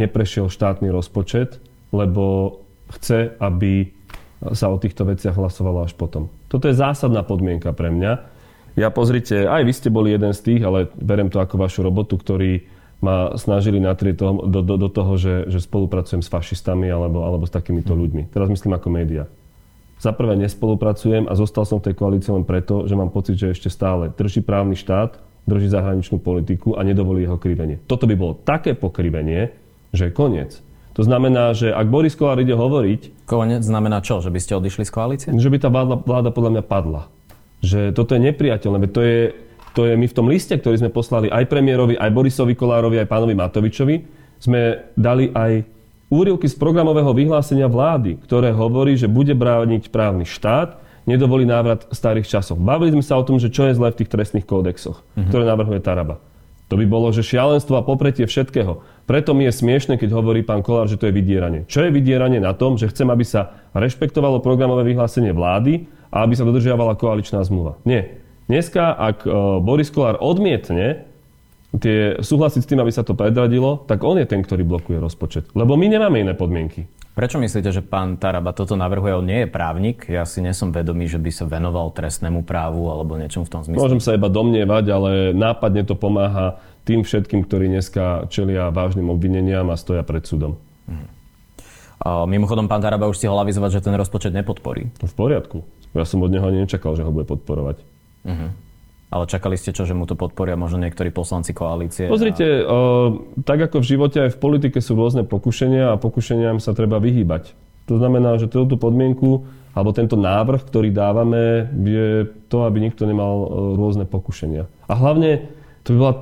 neprešiel 0.01 0.49
štátny 0.49 0.89
rozpočet, 0.89 1.61
lebo 1.93 2.57
chce, 2.97 3.37
aby 3.37 3.93
sa 4.57 4.73
o 4.73 4.81
týchto 4.81 5.05
veciach 5.05 5.37
hlasovalo 5.37 5.85
až 5.85 5.93
potom. 5.93 6.33
Toto 6.49 6.73
je 6.73 6.75
zásadná 6.75 7.21
podmienka 7.21 7.71
pre 7.77 7.93
mňa. 7.93 8.13
Ja 8.81 8.89
pozrite, 8.89 9.45
aj 9.45 9.63
vy 9.69 9.73
ste 9.77 9.93
boli 9.93 10.17
jeden 10.17 10.33
z 10.33 10.41
tých, 10.41 10.63
ale 10.65 10.89
berem 10.97 11.29
to 11.29 11.37
ako 11.39 11.61
vašu 11.61 11.85
robotu, 11.85 12.17
ktorý 12.17 12.65
ma 13.03 13.35
snažili 13.35 13.83
natrieť 13.83 14.15
toho, 14.15 14.33
do, 14.47 14.63
do, 14.63 14.79
do 14.79 14.89
toho, 14.89 15.19
že, 15.19 15.51
že 15.51 15.59
spolupracujem 15.59 16.23
s 16.23 16.31
fašistami 16.31 16.87
alebo, 16.87 17.27
alebo 17.27 17.45
s 17.45 17.53
takýmito 17.53 17.93
ľuďmi. 17.93 18.31
Teraz 18.31 18.47
myslím 18.47 18.79
ako 18.79 18.89
média. 18.95 19.27
Za 19.99 20.15
prvé 20.15 20.39
nespolupracujem 20.39 21.27
a 21.27 21.35
zostal 21.35 21.67
som 21.67 21.83
v 21.83 21.91
tej 21.91 21.95
koalícii 21.99 22.31
len 22.31 22.47
preto, 22.47 22.87
že 22.87 22.95
mám 22.95 23.11
pocit, 23.11 23.39
že 23.39 23.55
ešte 23.55 23.71
stále 23.71 24.15
drží 24.15 24.43
právny 24.43 24.79
štát, 24.79 25.19
drží 25.47 25.71
zahraničnú 25.71 26.23
politiku 26.23 26.79
a 26.79 26.87
nedovolí 26.87 27.27
jeho 27.27 27.39
krivenie. 27.39 27.83
Toto 27.91 28.07
by 28.07 28.15
bolo 28.15 28.39
také 28.39 28.79
pokrivenie, 28.79 29.51
že 29.91 30.11
je 30.11 30.13
koniec. 30.15 30.63
To 30.93 31.03
znamená, 31.03 31.57
že 31.57 31.73
ak 31.73 31.89
Boris 31.89 32.13
Kolár 32.13 32.37
ide 32.39 32.53
hovoriť... 32.53 33.25
Koniec 33.25 33.65
znamená 33.65 34.05
čo? 34.05 34.21
Že 34.21 34.31
by 34.31 34.41
ste 34.43 34.53
odišli 34.61 34.85
z 34.85 34.93
koalície? 34.93 35.29
Že 35.33 35.51
by 35.51 35.59
tá 35.59 35.69
vláda, 35.73 35.97
vláda 35.97 36.31
podľa 36.31 36.51
mňa 36.59 36.65
padla. 36.69 37.03
Že 37.65 37.97
toto 37.97 38.13
je 38.13 38.21
nepriateľné. 38.29 38.91
To 38.93 39.01
je, 39.01 39.33
to 39.73 39.89
je 39.89 39.97
my 39.97 40.07
v 40.09 40.17
tom 40.17 40.27
liste, 40.29 40.53
ktorý 40.53 40.81
sme 40.81 40.91
poslali 40.93 41.33
aj 41.33 41.49
premiérovi, 41.49 41.97
aj 41.97 42.13
Borisovi 42.13 42.53
Kolárovi, 42.53 43.01
aj 43.01 43.09
pánovi 43.09 43.35
Matovičovi, 43.37 43.97
sme 44.43 44.93
dali 44.99 45.33
aj 45.33 45.65
úrilky 46.13 46.45
z 46.45 46.57
programového 46.61 47.17
vyhlásenia 47.17 47.73
vlády, 47.73 48.21
ktoré 48.21 48.53
hovorí, 48.53 49.01
že 49.01 49.09
bude 49.09 49.33
brániť 49.33 49.89
právny 49.89 50.29
štát, 50.29 50.77
nedovolí 51.09 51.49
návrat 51.49 51.89
starých 51.89 52.29
časov. 52.29 52.61
Bavili 52.61 52.93
sme 52.93 53.05
sa 53.05 53.17
o 53.17 53.25
tom, 53.25 53.41
že 53.41 53.49
čo 53.49 53.65
je 53.67 53.75
zlé 53.75 53.91
v 53.91 54.05
tých 54.05 54.13
trestných 54.13 54.45
kódexoch, 54.45 55.01
mm-hmm. 55.01 55.29
ktoré 55.33 55.45
navrhuje 55.49 55.81
Taraba. 55.81 56.21
To 56.71 56.81
by 56.81 56.89
bolo, 56.89 57.13
že 57.13 57.21
šialenstvo 57.21 57.77
a 57.77 57.85
popretie 57.85 58.25
všetkého. 58.25 58.81
Preto 59.05 59.37
mi 59.37 59.45
je 59.45 59.53
smiešne, 59.53 60.01
keď 60.01 60.09
hovorí 60.17 60.41
pán 60.41 60.65
Kolár, 60.65 60.89
že 60.89 60.97
to 60.97 61.05
je 61.05 61.13
vydieranie. 61.13 61.69
Čo 61.69 61.85
je 61.85 61.93
vydieranie 61.93 62.41
na 62.41 62.57
tom, 62.57 62.81
že 62.81 62.89
chcem, 62.89 63.13
aby 63.13 63.29
sa 63.29 63.69
rešpektovalo 63.77 64.41
programové 64.41 64.89
vyhlásenie 64.89 65.37
vlády 65.37 65.85
a 66.09 66.25
aby 66.25 66.33
sa 66.33 66.49
dodržiavala 66.49 66.97
koaličná 66.97 67.45
zmluva? 67.45 67.77
Nie. 67.85 68.22
Dneska, 68.51 68.95
ak 68.95 69.25
e, 69.25 69.31
Boris 69.63 69.91
Kolár 69.95 70.19
odmietne 70.19 71.07
tie, 71.79 72.21
súhlasiť 72.21 72.61
s 72.61 72.69
tým, 72.69 72.81
aby 72.85 72.93
sa 72.93 73.07
to 73.07 73.17
predradilo, 73.17 73.81
tak 73.89 74.05
on 74.05 74.21
je 74.21 74.27
ten, 74.29 74.45
ktorý 74.45 74.67
blokuje 74.67 74.99
rozpočet. 75.01 75.49
Lebo 75.57 75.79
my 75.79 75.87
nemáme 75.89 76.21
iné 76.21 76.35
podmienky. 76.37 76.85
Prečo 77.13 77.37
myslíte, 77.37 77.69
že 77.69 77.85
pán 77.85 78.17
Taraba 78.17 78.57
toto 78.57 78.73
navrhuje? 78.73 79.13
On 79.13 79.25
nie 79.25 79.45
je 79.45 79.49
právnik. 79.53 80.09
Ja 80.09 80.25
si 80.25 80.41
nesom 80.41 80.73
vedomý, 80.73 81.13
že 81.13 81.21
by 81.21 81.29
sa 81.29 81.45
venoval 81.45 81.93
trestnému 81.93 82.41
právu 82.41 82.89
alebo 82.89 83.21
niečom 83.21 83.45
v 83.45 83.53
tom 83.53 83.61
zmysle. 83.61 83.85
Môžem 83.85 84.01
sa 84.01 84.17
iba 84.17 84.33
domnievať, 84.33 84.85
ale 84.89 85.11
nápadne 85.37 85.85
to 85.85 85.93
pomáha 85.93 86.57
tým 86.89 87.05
všetkým, 87.05 87.45
ktorí 87.45 87.69
dneska 87.69 88.33
čelia 88.33 88.73
vážnym 88.73 89.13
obvineniam 89.13 89.69
a 89.69 89.77
stoja 89.77 90.01
pred 90.01 90.25
súdom. 90.25 90.57
Mhm. 90.89 91.07
mimochodom, 92.33 92.67
pán 92.67 92.81
Taraba 92.81 93.07
už 93.07 93.21
stihol 93.21 93.39
avizovať, 93.39 93.79
že 93.79 93.85
ten 93.85 93.95
rozpočet 93.95 94.33
nepodporí. 94.33 94.89
V 94.97 95.15
poriadku. 95.15 95.63
Ja 95.93 96.09
som 96.09 96.25
od 96.25 96.33
neho 96.33 96.49
ani 96.49 96.65
nečakal, 96.65 96.97
že 96.97 97.05
ho 97.05 97.13
bude 97.13 97.29
podporovať. 97.29 97.92
Uh-huh. 98.23 98.51
Ale 99.13 99.29
čakali 99.29 99.61
ste 99.61 99.77
čo, 99.77 99.85
že 99.85 99.93
mu 99.93 100.09
to 100.09 100.17
podporia 100.17 100.57
možno 100.57 100.81
niektorí 100.81 101.13
poslanci 101.13 101.53
koalície? 101.53 102.09
Pozrite, 102.09 102.65
a... 102.65 102.65
o, 102.65 102.79
tak 103.45 103.69
ako 103.69 103.85
v 103.85 103.89
živote 103.93 104.19
aj 104.25 104.31
v 104.33 104.41
politike 104.41 104.81
sú 104.81 104.97
rôzne 104.97 105.29
pokušenia 105.29 105.93
a 105.93 106.01
pokušeniam 106.01 106.57
sa 106.65 106.73
treba 106.73 106.97
vyhýbať. 106.97 107.53
To 107.93 108.01
znamená, 108.01 108.41
že 108.41 108.49
túto 108.49 108.81
podmienku 108.81 109.45
alebo 109.77 109.93
tento 109.93 110.17
návrh, 110.17 110.65
ktorý 110.65 110.89
dávame, 110.93 111.69
je 111.77 112.25
to, 112.49 112.65
aby 112.65 112.89
nikto 112.89 113.05
nemal 113.05 113.49
rôzne 113.77 114.09
pokušenia. 114.09 114.69
A 114.89 114.93
hlavne 114.97 115.49
to 115.85 115.93
by, 115.93 115.99
bola, 116.01 116.15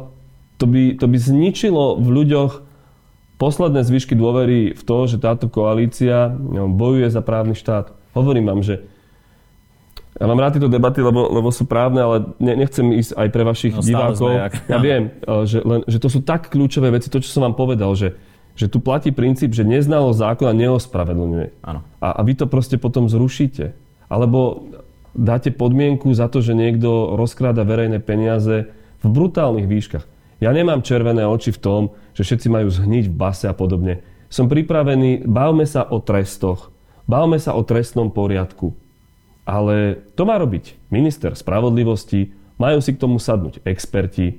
to 0.59 0.65
by, 0.67 0.83
to 0.99 1.07
by 1.07 1.19
zničilo 1.19 1.99
v 1.99 2.09
ľuďoch 2.11 2.53
posledné 3.39 3.87
zvyšky 3.87 4.19
dôvery 4.19 4.75
v 4.75 4.83
to, 4.83 4.97
že 5.07 5.23
táto 5.23 5.47
koalícia 5.47 6.31
bojuje 6.75 7.07
za 7.07 7.23
právny 7.23 7.55
štát. 7.55 7.95
Hovorím 8.19 8.51
vám, 8.51 8.61
že 8.67 8.90
ja 10.21 10.29
mám 10.29 10.37
rád 10.37 10.61
tieto 10.61 10.69
debaty, 10.69 11.01
lebo, 11.01 11.33
lebo 11.33 11.49
sú 11.49 11.65
právne, 11.65 12.05
ale 12.05 12.17
ne, 12.37 12.53
nechcem 12.53 12.93
ísť 12.93 13.17
aj 13.17 13.29
pre 13.33 13.41
vašich 13.41 13.73
no, 13.73 13.81
divákov. 13.81 14.53
Ja 14.69 14.77
viem, 14.77 15.17
eh, 15.17 15.43
že, 15.49 15.65
len, 15.65 15.81
že 15.89 15.97
to 15.97 16.13
sú 16.13 16.21
tak 16.21 16.53
kľúčové 16.53 16.93
veci, 16.93 17.09
to, 17.09 17.25
čo 17.25 17.33
som 17.33 17.49
vám 17.49 17.57
povedal, 17.57 17.97
že, 17.97 18.21
že 18.53 18.69
tu 18.69 18.85
platí 18.85 19.17
princíp, 19.17 19.57
že 19.57 19.65
neznalo 19.65 20.13
zákona 20.13 20.53
neospravedlňuje. 20.53 21.65
Áno. 21.65 21.81
A, 22.05 22.09
a 22.13 22.21
vy 22.21 22.37
to 22.37 22.45
proste 22.45 22.77
potom 22.77 23.09
zrušíte. 23.09 23.73
Alebo 24.13 24.69
dáte 25.17 25.49
podmienku 25.57 26.13
za 26.13 26.29
to, 26.29 26.45
že 26.45 26.53
niekto 26.53 27.17
rozkráda 27.17 27.65
verejné 27.65 28.05
peniaze 28.05 28.69
v 29.01 29.07
brutálnych 29.09 29.65
výškach. 29.65 30.05
Ja 30.45 30.53
nemám 30.53 30.85
červené 30.85 31.25
oči 31.25 31.49
v 31.53 31.63
tom, 31.65 31.83
že 32.13 32.29
všetci 32.29 32.53
majú 32.53 32.69
zhniť 32.69 33.09
v 33.09 33.17
base 33.17 33.49
a 33.49 33.57
podobne. 33.57 34.05
Som 34.29 34.53
pripravený, 34.53 35.25
bavme 35.25 35.65
sa 35.65 35.89
o 35.89 35.97
trestoch, 36.01 36.69
bavme 37.09 37.41
sa 37.41 37.57
o 37.57 37.65
trestnom 37.65 38.13
poriadku. 38.13 38.77
Ale 39.49 39.99
to 40.15 40.23
má 40.29 40.37
robiť 40.37 40.79
minister 40.93 41.33
spravodlivosti, 41.35 42.33
majú 42.61 42.79
si 42.85 42.93
k 42.95 43.01
tomu 43.01 43.17
sadnúť 43.17 43.65
experti, 43.65 44.39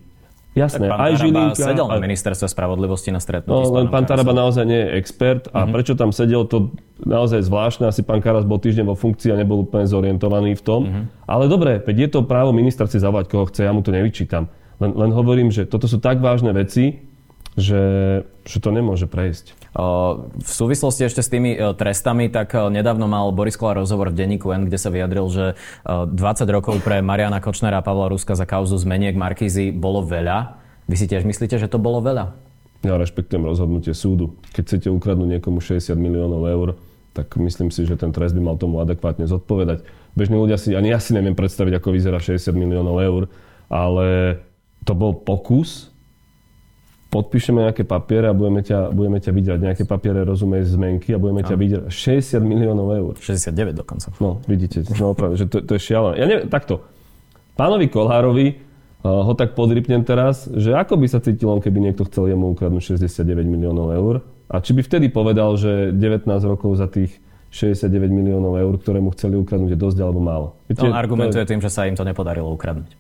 Jasné, 0.52 0.92
tak 0.92 1.00
aj 1.00 1.12
Žilinka... 1.24 1.64
sedel 1.64 1.88
na 1.88 1.96
ministerstve 2.04 2.52
spravodlivosti 2.52 3.08
na 3.08 3.24
stretnutí. 3.24 3.72
No, 3.72 3.72
len 3.72 3.88
pán 3.88 4.04
Taraba 4.04 4.36
naozaj 4.36 4.68
nie 4.68 4.84
je 4.84 4.90
expert 5.00 5.48
a 5.56 5.64
uh-huh. 5.64 5.72
prečo 5.72 5.96
tam 5.96 6.12
sedel, 6.12 6.44
to 6.44 6.76
naozaj 7.08 7.40
zvláštne. 7.48 7.88
Asi 7.88 8.04
pán 8.04 8.20
Karas 8.20 8.44
bol 8.44 8.60
týždeň 8.60 8.84
vo 8.84 9.00
funkcii 9.00 9.32
a 9.32 9.40
nebol 9.40 9.64
úplne 9.64 9.88
zorientovaný 9.88 10.60
v 10.60 10.64
tom. 10.64 10.82
Uh-huh. 10.84 11.04
Ale 11.24 11.48
dobre, 11.48 11.80
veď 11.80 11.96
je 12.04 12.10
to 12.20 12.28
právo 12.28 12.52
minister 12.52 12.84
si 12.92 13.00
zavolať, 13.00 13.32
koho 13.32 13.48
chce, 13.48 13.64
ja 13.64 13.72
mu 13.72 13.80
to 13.80 13.96
nevyčítam. 13.96 14.52
Len, 14.84 14.92
len 14.92 15.16
hovorím, 15.16 15.56
že 15.56 15.64
toto 15.64 15.88
sú 15.88 16.04
tak 16.04 16.20
vážne 16.20 16.52
veci, 16.52 17.00
že, 17.56 17.84
že 18.44 18.58
to 18.60 18.76
nemôže 18.76 19.08
prejsť. 19.08 19.56
V 19.72 20.52
súvislosti 20.52 21.08
ešte 21.08 21.24
s 21.24 21.32
tými 21.32 21.56
e, 21.56 21.72
trestami, 21.72 22.28
tak 22.28 22.52
e, 22.52 22.68
nedávno 22.68 23.08
mal 23.08 23.32
Boris 23.32 23.56
Kolár 23.56 23.80
rozhovor 23.80 24.12
v 24.12 24.20
denníku 24.20 24.52
N, 24.52 24.68
kde 24.68 24.76
sa 24.76 24.92
vyjadril, 24.92 25.24
že 25.32 25.46
20 25.88 26.12
e, 26.12 26.44
rokov 26.52 26.84
pre 26.84 27.00
Mariana 27.00 27.40
Kočnera 27.40 27.80
a 27.80 27.86
Pavla 27.86 28.12
Ruska 28.12 28.36
za 28.36 28.44
kauzu 28.44 28.76
zmeniek 28.76 29.16
Markízy 29.16 29.72
bolo 29.72 30.04
veľa. 30.04 30.60
Vy 30.92 30.96
si 31.00 31.08
tiež 31.08 31.24
myslíte, 31.24 31.56
že 31.56 31.72
to 31.72 31.80
bolo 31.80 32.04
veľa? 32.04 32.36
Ja 32.84 33.00
rešpektujem 33.00 33.48
rozhodnutie 33.48 33.96
súdu. 33.96 34.36
Keď 34.52 34.64
chcete 34.68 34.88
ukradnúť 34.92 35.40
niekomu 35.40 35.64
60 35.64 35.96
miliónov 35.96 36.44
eur, 36.52 36.68
tak 37.16 37.32
myslím 37.40 37.72
si, 37.72 37.88
že 37.88 37.96
ten 37.96 38.12
trest 38.12 38.36
by 38.36 38.44
mal 38.44 38.60
tomu 38.60 38.84
adekvátne 38.84 39.24
zodpovedať. 39.24 39.88
Bežní 40.20 40.36
ľudia 40.36 40.60
si, 40.60 40.76
ani 40.76 40.92
ja 40.92 41.00
si 41.00 41.16
neviem 41.16 41.36
predstaviť, 41.38 41.80
ako 41.80 41.96
vyzerá 41.96 42.20
60 42.20 42.52
miliónov 42.60 43.00
eur, 43.00 43.24
ale 43.72 44.36
to 44.84 44.92
bol 44.92 45.16
pokus 45.16 45.91
podpíšeme 47.12 47.68
nejaké 47.68 47.84
papiere 47.84 48.32
a 48.32 48.34
budeme 48.34 48.64
ťa, 48.64 48.96
budeme 48.96 49.20
ťa 49.20 49.32
vydať. 49.36 49.60
Nejaké 49.60 49.84
papiere 49.84 50.24
rozumej 50.24 50.64
zmenky 50.64 51.12
a 51.12 51.20
budeme 51.20 51.44
ťa 51.44 51.56
vydať 51.60 51.82
60 51.92 52.40
miliónov 52.40 52.88
eur. 52.96 53.14
69 53.20 53.76
dokonca. 53.76 54.16
No, 54.24 54.40
vidíte, 54.48 54.88
no 54.96 55.12
opravdu, 55.12 55.36
že 55.36 55.46
to, 55.52 55.60
to 55.60 55.76
je 55.76 55.82
šialené. 55.92 56.16
Ja 56.24 56.26
neviem, 56.32 56.48
takto. 56.48 56.88
Pánovi 57.60 57.92
Kolhárovi 57.92 58.48
uh, 59.04 59.28
ho 59.28 59.34
tak 59.36 59.60
podrypnem 59.60 60.08
teraz, 60.08 60.48
že 60.48 60.72
ako 60.72 60.96
by 60.96 61.08
sa 61.12 61.20
cítil 61.20 61.52
on, 61.52 61.60
keby 61.60 61.84
niekto 61.84 62.08
chcel 62.08 62.32
jemu 62.32 62.56
ukradnúť 62.56 62.96
69 62.96 63.44
miliónov 63.44 63.92
eur 63.92 64.16
a 64.48 64.64
či 64.64 64.72
by 64.72 64.82
vtedy 64.82 65.12
povedal, 65.12 65.60
že 65.60 65.92
19 65.92 66.32
rokov 66.48 66.80
za 66.80 66.88
tých 66.88 67.20
69 67.52 67.92
miliónov 68.08 68.56
eur, 68.56 68.74
ktoré 68.80 69.04
mu 69.04 69.12
chceli 69.12 69.36
ukradnúť, 69.36 69.76
je 69.76 69.80
dosť 69.80 70.00
alebo 70.00 70.24
málo. 70.24 70.56
Viete, 70.72 70.88
On 70.88 70.96
argumentuje 70.96 71.44
je... 71.44 71.50
tým, 71.52 71.60
že 71.60 71.68
sa 71.68 71.84
im 71.84 72.00
to 72.00 72.08
nepodarilo 72.08 72.48
ukradnúť. 72.56 72.96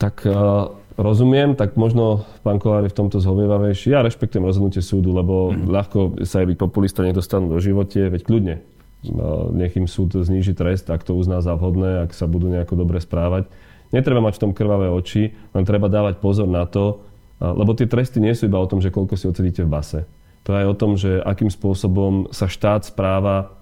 Tak 0.00 0.24
uh, 0.24 0.72
rozumiem, 0.98 1.54
tak 1.58 1.78
možno 1.78 2.26
pán 2.46 2.58
Kolár 2.62 2.86
je 2.86 2.92
v 2.92 2.98
tomto 2.98 3.18
zhovievavejší. 3.18 3.94
Ja 3.94 4.04
rešpektujem 4.04 4.44
rozhodnutie 4.44 4.80
súdu, 4.82 5.14
lebo 5.14 5.50
mm. 5.50 5.66
ľahko 5.68 5.98
sa 6.26 6.42
aj 6.42 6.54
byť 6.54 6.58
populista 6.58 7.02
nech 7.02 7.16
dostanú 7.16 7.50
do 7.50 7.58
živote, 7.58 8.10
veď 8.10 8.22
kľudne. 8.24 8.56
Uh, 9.04 9.52
nech 9.52 9.76
im 9.76 9.84
súd 9.84 10.16
zníži 10.16 10.56
trest, 10.56 10.88
ak 10.88 11.04
to 11.04 11.12
uzná 11.12 11.44
za 11.44 11.52
vhodné, 11.58 12.08
ak 12.08 12.16
sa 12.16 12.24
budú 12.24 12.48
nejako 12.48 12.80
dobre 12.80 13.02
správať. 13.02 13.50
Netreba 13.92 14.24
mať 14.24 14.40
v 14.40 14.42
tom 14.48 14.52
krvavé 14.56 14.88
oči, 14.90 15.36
len 15.52 15.64
treba 15.68 15.92
dávať 15.92 16.18
pozor 16.18 16.48
na 16.50 16.66
to, 16.66 17.04
lebo 17.38 17.76
tie 17.76 17.86
tresty 17.86 18.18
nie 18.18 18.32
sú 18.32 18.48
iba 18.48 18.58
o 18.58 18.66
tom, 18.66 18.82
že 18.82 18.90
koľko 18.90 19.14
si 19.14 19.28
odsedíte 19.28 19.62
v 19.62 19.70
base 19.70 20.00
to 20.44 20.52
je 20.52 20.60
aj 20.60 20.68
o 20.68 20.78
tom, 20.78 20.92
že 21.00 21.24
akým 21.24 21.48
spôsobom 21.48 22.28
sa 22.30 22.46
štát 22.46 22.84
správa 22.84 23.56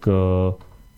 k 0.00 0.04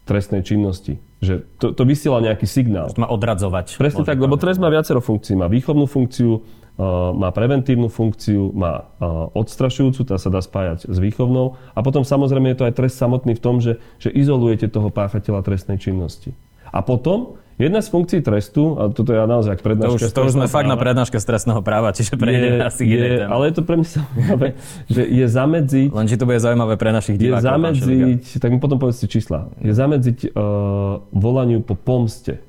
trestnej 0.07 0.47
činnosti. 0.47 1.03
Že 1.23 1.47
to, 1.63 1.67
to 1.71 1.83
vysiela 1.87 2.19
nejaký 2.19 2.51
signál. 2.51 2.91
To 2.91 2.99
má 2.99 3.07
odradzovať. 3.07 3.79
Presne 3.79 4.03
tak, 4.03 4.19
lebo 4.19 4.35
trest 4.35 4.59
má 4.59 4.67
viacero 4.67 4.99
funkcií. 4.99 5.39
Má 5.39 5.47
výchovnú 5.47 5.87
funkciu, 5.87 6.43
má 7.15 7.31
preventívnu 7.31 7.87
funkciu, 7.87 8.51
má 8.51 8.91
odstrašujúcu, 9.31 10.03
tá 10.03 10.19
sa 10.19 10.35
dá 10.35 10.43
spájať 10.43 10.91
s 10.91 10.99
výchovnou. 10.99 11.55
A 11.79 11.81
potom 11.87 12.03
samozrejme 12.03 12.51
je 12.53 12.59
to 12.59 12.67
aj 12.67 12.75
trest 12.75 12.99
samotný 12.99 13.39
v 13.39 13.43
tom, 13.45 13.63
že, 13.63 13.79
že 14.03 14.11
izolujete 14.11 14.67
toho 14.67 14.91
páchateľa 14.91 15.47
trestnej 15.47 15.79
činnosti. 15.79 16.35
A 16.75 16.83
potom 16.83 17.39
Jedna 17.63 17.79
z 17.79 17.89
funkcií 17.95 18.21
trestu, 18.27 18.75
a 18.75 18.91
toto 18.91 19.15
je 19.15 19.23
naozaj 19.23 19.55
prednáška... 19.63 19.95
To 19.95 19.99
už, 20.03 20.03
to 20.11 20.21
už 20.27 20.33
sme 20.35 20.47
práva, 20.51 20.57
fakt 20.59 20.67
na 20.67 20.75
prednáške 20.75 21.19
stresného 21.23 21.63
práva, 21.63 21.95
čiže 21.95 22.19
prejdeme 22.19 22.59
asi 22.59 22.83
je, 22.91 23.23
Ale 23.23 23.43
je 23.51 23.55
to 23.55 23.63
pre 23.63 23.79
mňa 23.79 23.89
zaujímavé, 24.03 24.49
že 24.91 25.03
je 25.07 25.27
zamedziť... 25.31 25.89
Len 25.95 26.07
či 26.11 26.17
to 26.19 26.25
bude 26.27 26.43
zaujímavé 26.43 26.75
pre 26.75 26.91
našich 26.91 27.23
divákov. 27.23 27.39
Je 27.39 27.47
zamedziť, 27.47 28.23
tak 28.43 28.51
mi 28.51 28.59
potom 28.59 28.83
povedzte 28.83 29.07
čísla, 29.07 29.55
je 29.63 29.71
zamedziť 29.71 30.35
uh, 30.35 31.07
volaniu 31.15 31.63
po 31.63 31.79
pomste. 31.79 32.43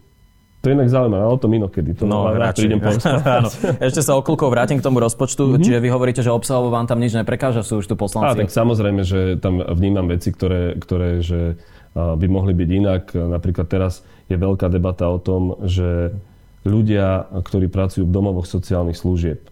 To 0.63 0.71
je 0.71 0.79
inak 0.79 0.87
zaujímavé, 0.87 1.21
ale 1.27 1.33
o 1.35 1.41
tom 1.43 1.51
inokedy. 1.51 1.91
To 1.99 2.07
no, 2.07 2.31
radšej. 2.31 2.71
Prídem 2.71 2.79
Áno. 3.43 3.51
Ešte 3.83 3.99
sa 3.99 4.15
okolkou 4.15 4.47
vrátim 4.47 4.79
k 4.79 4.83
tomu 4.87 5.03
rozpočtu. 5.03 5.43
Mm-hmm. 5.43 5.63
Čiže 5.67 5.79
vy 5.83 5.89
hovoríte, 5.91 6.23
že 6.23 6.31
obsahovo 6.31 6.71
vám 6.71 6.87
tam 6.87 7.03
nič 7.03 7.11
neprekáža, 7.19 7.67
sú 7.67 7.83
už 7.83 7.91
tu 7.91 7.99
poslanci. 7.99 8.39
Á, 8.39 8.47
tak 8.47 8.47
samozrejme, 8.47 9.03
že 9.03 9.35
tam 9.43 9.59
vnímam 9.59 10.07
veci, 10.07 10.31
ktoré, 10.31 10.79
ktoré 10.79 11.19
že 11.19 11.59
by 11.93 12.25
mohli 12.31 12.55
byť 12.55 12.69
inak. 12.79 13.03
Napríklad 13.11 13.67
teraz 13.67 14.07
je 14.27 14.37
veľká 14.39 14.67
debata 14.71 15.09
o 15.11 15.19
tom, 15.19 15.59
že 15.65 16.15
ľudia, 16.63 17.27
ktorí 17.31 17.67
pracujú 17.67 18.07
v 18.07 18.15
domovoch 18.15 18.47
sociálnych 18.47 18.95
služieb, 18.95 19.43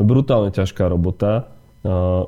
brutálne 0.00 0.48
ťažká 0.48 0.88
robota, 0.88 1.52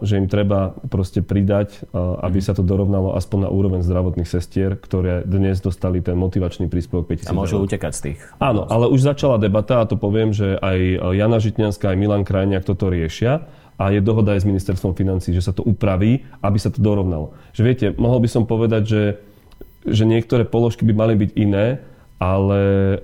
že 0.05 0.21
im 0.21 0.29
treba 0.29 0.77
proste 0.93 1.25
pridať, 1.25 1.89
aby 1.97 2.45
sa 2.45 2.53
to 2.53 2.61
dorovnalo 2.61 3.17
aspoň 3.17 3.49
na 3.49 3.51
úroveň 3.51 3.81
zdravotných 3.81 4.29
sestier, 4.29 4.77
ktoré 4.77 5.25
dnes 5.25 5.65
dostali 5.65 6.05
ten 6.05 6.13
motivačný 6.13 6.69
príspevok 6.69 7.09
5000 7.09 7.33
A 7.33 7.33
môžu 7.33 7.65
utekať 7.65 7.93
z 7.97 8.01
tých. 8.05 8.21
Áno, 8.37 8.69
ale 8.69 8.93
už 8.93 9.01
začala 9.01 9.41
debata 9.41 9.81
a 9.81 9.89
to 9.89 9.97
poviem, 9.97 10.37
že 10.37 10.61
aj 10.61 10.79
Jana 11.17 11.41
Žitňanská, 11.41 11.89
aj 11.89 11.97
Milan 11.97 12.29
Krajniak 12.29 12.69
toto 12.69 12.93
riešia 12.93 13.49
a 13.81 13.97
je 13.97 14.05
dohoda 14.05 14.37
aj 14.37 14.45
s 14.45 14.47
ministerstvom 14.49 14.93
financí, 14.93 15.33
že 15.33 15.41
sa 15.41 15.57
to 15.57 15.65
upraví, 15.65 16.29
aby 16.45 16.59
sa 16.61 16.69
to 16.69 16.85
dorovnalo. 16.85 17.33
Že 17.57 17.63
viete, 17.65 17.87
mohol 17.97 18.21
by 18.21 18.29
som 18.29 18.45
povedať, 18.45 18.83
že 18.85 19.01
že 19.87 20.05
niektoré 20.05 20.45
položky 20.47 20.83
by 20.85 20.95
mali 20.95 21.15
byť 21.15 21.31
iné, 21.39 21.81
ale, 22.17 22.63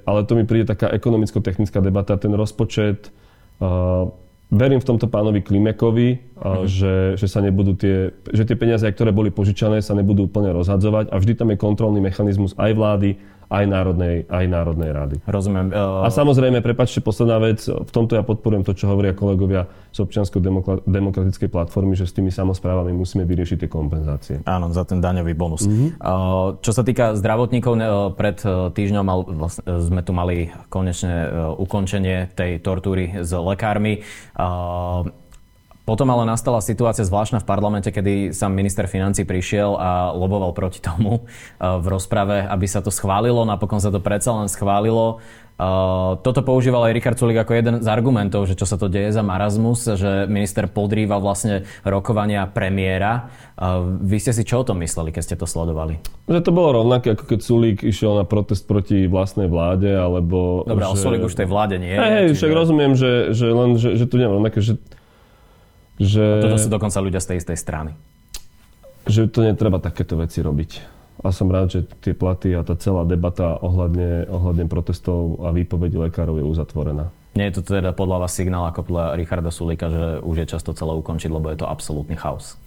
ale 0.09 0.21
to 0.25 0.33
mi 0.37 0.45
príde 0.49 0.69
taká 0.69 0.89
ekonomicko-technická 0.91 1.85
debata. 1.85 2.17
Ten 2.17 2.33
rozpočet, 2.33 3.13
uh, 3.61 4.09
verím 4.49 4.81
v 4.81 4.89
tomto 4.89 5.09
pánovi 5.09 5.45
Klimekovi, 5.45 6.09
uh, 6.39 6.65
mm. 6.65 6.67
že, 6.69 6.95
že 7.21 7.27
sa 7.29 7.45
nebudú 7.45 7.77
tie, 7.77 8.13
že 8.33 8.49
tie 8.49 8.57
peniaze, 8.57 8.85
ktoré 8.89 9.13
boli 9.13 9.29
požičané, 9.29 9.85
sa 9.85 9.93
nebudú 9.93 10.29
úplne 10.29 10.53
rozhadzovať 10.57 11.13
a 11.13 11.17
vždy 11.21 11.33
tam 11.37 11.53
je 11.53 11.61
kontrolný 11.61 12.01
mechanizmus 12.01 12.57
aj 12.57 12.73
vlády, 12.73 13.21
aj 13.53 13.65
Národnej, 13.69 14.25
aj 14.33 14.45
Národnej 14.49 14.91
rady. 14.97 15.17
Rozumiem. 15.29 15.69
Uh... 15.69 16.03
A 16.03 16.09
samozrejme, 16.09 16.65
prepačte, 16.65 17.05
posledná 17.05 17.37
vec, 17.37 17.61
v 17.69 17.91
tomto 17.93 18.17
ja 18.17 18.25
podporujem 18.25 18.65
to, 18.65 18.73
čo 18.73 18.89
hovoria 18.89 19.13
kolegovia 19.13 19.69
z 19.93 20.01
občiansko-demokratickej 20.09 21.53
platformy, 21.53 21.93
že 21.93 22.09
s 22.09 22.17
tými 22.17 22.33
samozprávami 22.33 22.97
musíme 22.97 23.29
vyriešiť 23.29 23.69
tie 23.69 23.71
kompenzácie. 23.71 24.37
Áno, 24.49 24.73
za 24.73 24.89
ten 24.89 25.05
daňový 25.05 25.37
bonus. 25.37 25.69
Mm-hmm. 25.69 26.01
Uh, 26.01 26.57
čo 26.65 26.73
sa 26.73 26.81
týka 26.81 27.13
zdravotníkov, 27.13 27.75
pred 28.17 28.41
týždňom 28.73 29.05
mal, 29.05 29.29
vlastne, 29.29 29.63
sme 29.85 30.01
tu 30.01 30.17
mali 30.17 30.49
konečne 30.73 31.29
ukončenie 31.61 32.33
tej 32.33 32.65
tortúry 32.65 33.21
s 33.21 33.37
lekármi. 33.37 34.01
Uh, 34.33 35.13
potom 35.83 36.07
ale 36.15 36.23
nastala 36.31 36.63
situácia 36.63 37.03
zvláštna 37.03 37.43
v 37.43 37.49
parlamente, 37.49 37.91
kedy 37.91 38.31
sám 38.31 38.55
minister 38.55 38.87
financí 38.87 39.27
prišiel 39.27 39.75
a 39.75 40.15
loboval 40.15 40.55
proti 40.55 40.79
tomu 40.79 41.23
eh, 41.23 41.67
v 41.67 41.87
rozprave, 41.91 42.47
aby 42.47 42.67
sa 42.71 42.81
to 42.81 42.95
schválilo. 42.95 43.43
Napokon 43.43 43.83
sa 43.83 43.91
to 43.91 43.99
predsa 43.99 44.31
len 44.31 44.47
schválilo. 44.47 45.19
Eh, 45.53 46.13
toto 46.25 46.41
používal 46.43 46.91
aj 46.91 46.97
Richard 46.97 47.19
Sulik 47.21 47.39
ako 47.39 47.53
jeden 47.55 47.75
z 47.85 47.87
argumentov, 47.87 48.49
že 48.49 48.57
čo 48.57 48.67
sa 48.67 48.81
to 48.81 48.89
deje 48.89 49.13
za 49.13 49.21
marazmus, 49.21 49.85
že 49.85 50.25
minister 50.27 50.65
podrýva 50.67 51.21
vlastne 51.21 51.69
rokovania 51.85 52.49
premiéra. 52.49 53.29
Eh, 53.55 53.83
vy 54.01 54.17
ste 54.17 54.33
si 54.33 54.43
čo 54.43 54.63
o 54.63 54.67
tom 54.67 54.81
mysleli, 54.81 55.13
keď 55.15 55.23
ste 55.23 55.37
to 55.39 55.47
sledovali? 55.47 56.01
Že 56.27 56.41
to 56.47 56.51
bolo 56.51 56.83
rovnaké, 56.83 57.15
ako 57.15 57.27
keď 57.27 57.41
Sulik 57.43 57.79
išiel 57.85 58.17
na 58.17 58.25
protest 58.25 58.65
proti 58.65 59.07
vlastnej 59.07 59.47
vláde, 59.47 59.93
alebo... 59.93 60.67
Dobre, 60.67 60.83
že... 60.83 60.89
ale 60.89 60.97
Sulik 60.99 61.23
už 61.27 61.35
tej 61.37 61.47
vláde 61.47 61.77
nie. 61.77 61.95
Hej, 61.95 62.33
čiže... 62.33 62.39
však 62.39 62.53
rozumiem, 62.55 62.93
že, 62.97 63.13
že 63.37 63.47
len, 63.53 63.71
že, 63.77 63.99
že 63.99 64.05
tu 64.09 64.17
nie 64.17 64.27
rovnaké, 64.27 64.59
že 64.65 64.81
že... 66.03 66.43
A 66.43 66.45
toto 66.51 66.59
sú 66.59 66.69
dokonca 66.69 66.99
ľudia 66.99 67.23
z 67.23 67.27
tej 67.33 67.37
istej 67.47 67.59
strany. 67.59 67.91
Že 69.07 69.31
to 69.31 69.41
netreba 69.47 69.79
takéto 69.79 70.19
veci 70.19 70.43
robiť. 70.43 70.71
A 71.23 71.31
som 71.31 71.47
rád, 71.47 71.71
že 71.71 71.81
tie 72.03 72.19
platy 72.19 72.51
a 72.59 72.67
tá 72.67 72.75
celá 72.75 73.07
debata 73.07 73.55
ohľadne, 73.63 74.27
ohľadne 74.27 74.67
protestov 74.67 75.39
a 75.47 75.55
výpovedí 75.55 75.95
lekárov 75.95 76.43
je 76.43 76.47
uzatvorená. 76.47 77.15
Nie 77.39 77.49
je 77.49 77.63
to 77.63 77.79
teda 77.79 77.95
podľa 77.95 78.27
vás 78.27 78.33
signál 78.35 78.69
ako 78.69 78.93
podľa 78.93 79.17
Richarda 79.17 79.49
Sulika, 79.55 79.89
že 79.89 80.21
už 80.21 80.45
je 80.45 80.47
často 80.53 80.75
celé 80.77 80.93
ukončiť, 80.99 81.31
lebo 81.33 81.49
je 81.49 81.63
to 81.63 81.71
absolútny 81.71 82.19
chaos? 82.19 82.61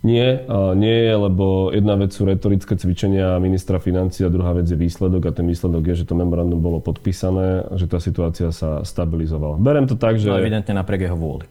Nie, 0.00 0.48
nie 0.80 0.96
je, 1.04 1.12
lebo 1.12 1.68
jedna 1.76 1.92
vec 2.00 2.16
sú 2.16 2.24
retorické 2.24 2.72
cvičenia 2.72 3.36
ministra 3.36 3.76
financí 3.76 4.24
a 4.24 4.32
druhá 4.32 4.56
vec 4.56 4.64
je 4.64 4.78
výsledok 4.78 5.28
a 5.28 5.36
ten 5.36 5.44
výsledok 5.44 5.92
je, 5.92 5.94
že 6.00 6.08
to 6.08 6.16
memorandum 6.16 6.56
bolo 6.56 6.80
podpísané 6.80 7.68
že 7.76 7.84
tá 7.84 8.00
situácia 8.00 8.48
sa 8.48 8.80
stabilizovala. 8.80 9.60
Berem 9.60 9.84
to 9.84 10.00
tak, 10.00 10.16
že... 10.16 10.32
No 10.32 10.40
evidentne 10.40 10.72
napriek 10.72 11.04
jeho 11.04 11.18
vôli 11.20 11.44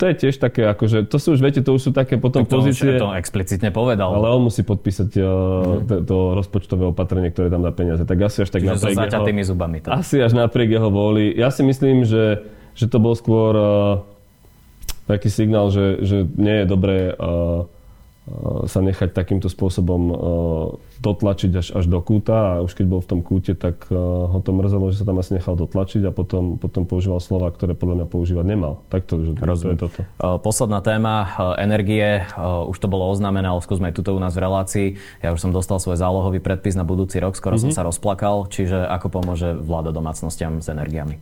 to 0.00 0.08
je 0.08 0.14
tiež 0.16 0.40
také, 0.40 0.64
akože, 0.64 1.04
to 1.12 1.20
sú 1.20 1.36
už, 1.36 1.44
viete, 1.44 1.60
to 1.60 1.76
už 1.76 1.82
sú 1.84 1.90
také 1.92 2.16
potom 2.16 2.48
to 2.48 2.56
pozície... 2.56 2.96
To 2.96 3.12
explicitne 3.12 3.68
povedal. 3.68 4.16
Ale 4.16 4.32
on 4.32 4.48
musí 4.48 4.64
podpísať 4.64 5.12
uh, 5.20 5.84
to, 5.84 5.94
to 6.08 6.16
rozpočtové 6.40 6.88
opatrenie, 6.88 7.28
ktoré 7.28 7.52
tam 7.52 7.60
dá 7.60 7.68
peniaze. 7.68 8.08
Tak 8.08 8.16
asi 8.16 8.48
až 8.48 8.48
tak 8.48 8.64
Čiže 8.64 8.80
napriek 8.80 8.96
so 8.96 9.04
jeho, 9.04 9.44
zubami. 9.44 9.76
To. 9.84 9.88
Asi 9.92 10.16
až 10.24 10.32
napriek 10.32 10.72
jeho 10.72 10.88
vôli. 10.88 11.36
Ja 11.36 11.52
si 11.52 11.60
myslím, 11.60 12.08
že, 12.08 12.48
že 12.72 12.88
to 12.88 12.96
bol 12.96 13.12
skôr 13.12 13.52
uh, 13.52 14.00
taký 15.04 15.28
signál, 15.28 15.68
že, 15.68 16.00
že 16.00 16.24
nie 16.24 16.64
je 16.64 16.66
dobré 16.66 17.12
uh, 17.12 17.68
sa 18.68 18.84
nechať 18.84 19.16
takýmto 19.16 19.48
spôsobom 19.50 20.02
dotlačiť 21.00 21.50
až, 21.56 21.66
až 21.72 21.84
do 21.88 21.98
kúta 22.04 22.60
a 22.60 22.62
už 22.62 22.76
keď 22.76 22.86
bol 22.86 23.00
v 23.00 23.08
tom 23.08 23.20
kúte, 23.24 23.56
tak 23.56 23.88
ho 23.90 24.38
to 24.44 24.50
mrzelo, 24.52 24.92
že 24.92 25.02
sa 25.02 25.08
tam 25.08 25.18
asi 25.18 25.40
nechal 25.40 25.56
dotlačiť 25.56 26.04
a 26.06 26.12
potom, 26.12 26.60
potom 26.60 26.84
používal 26.84 27.18
slova, 27.18 27.50
ktoré 27.50 27.72
podľa 27.74 28.04
mňa 28.04 28.06
používať 28.06 28.44
nemal. 28.46 28.84
Tak 28.92 29.08
to, 29.08 29.24
že 29.24 29.30
to 29.34 29.72
je 29.72 29.80
toto. 29.80 30.00
Posledná 30.44 30.84
téma, 30.84 31.32
energie. 31.58 32.22
Už 32.68 32.76
to 32.76 32.86
bolo 32.86 33.08
oznámené, 33.08 33.48
ale 33.50 33.64
skúsme 33.64 33.90
aj 33.90 33.96
tuto 33.96 34.14
u 34.14 34.20
nás 34.20 34.36
v 34.36 34.44
relácii. 34.44 34.88
Ja 35.24 35.32
už 35.32 35.40
som 35.40 35.50
dostal 35.50 35.80
svoj 35.80 35.98
zálohový 35.98 36.38
predpis 36.38 36.76
na 36.76 36.84
budúci 36.84 37.18
rok, 37.18 37.34
skoro 37.34 37.56
mm-hmm. 37.56 37.72
som 37.72 37.74
mhm. 37.74 37.78
sa 37.80 37.88
rozplakal. 37.88 38.46
Čiže 38.52 38.84
ako 38.84 39.06
pomôže 39.10 39.56
vláda 39.56 39.90
domácnostiam 39.90 40.60
s 40.60 40.68
energiami? 40.68 41.18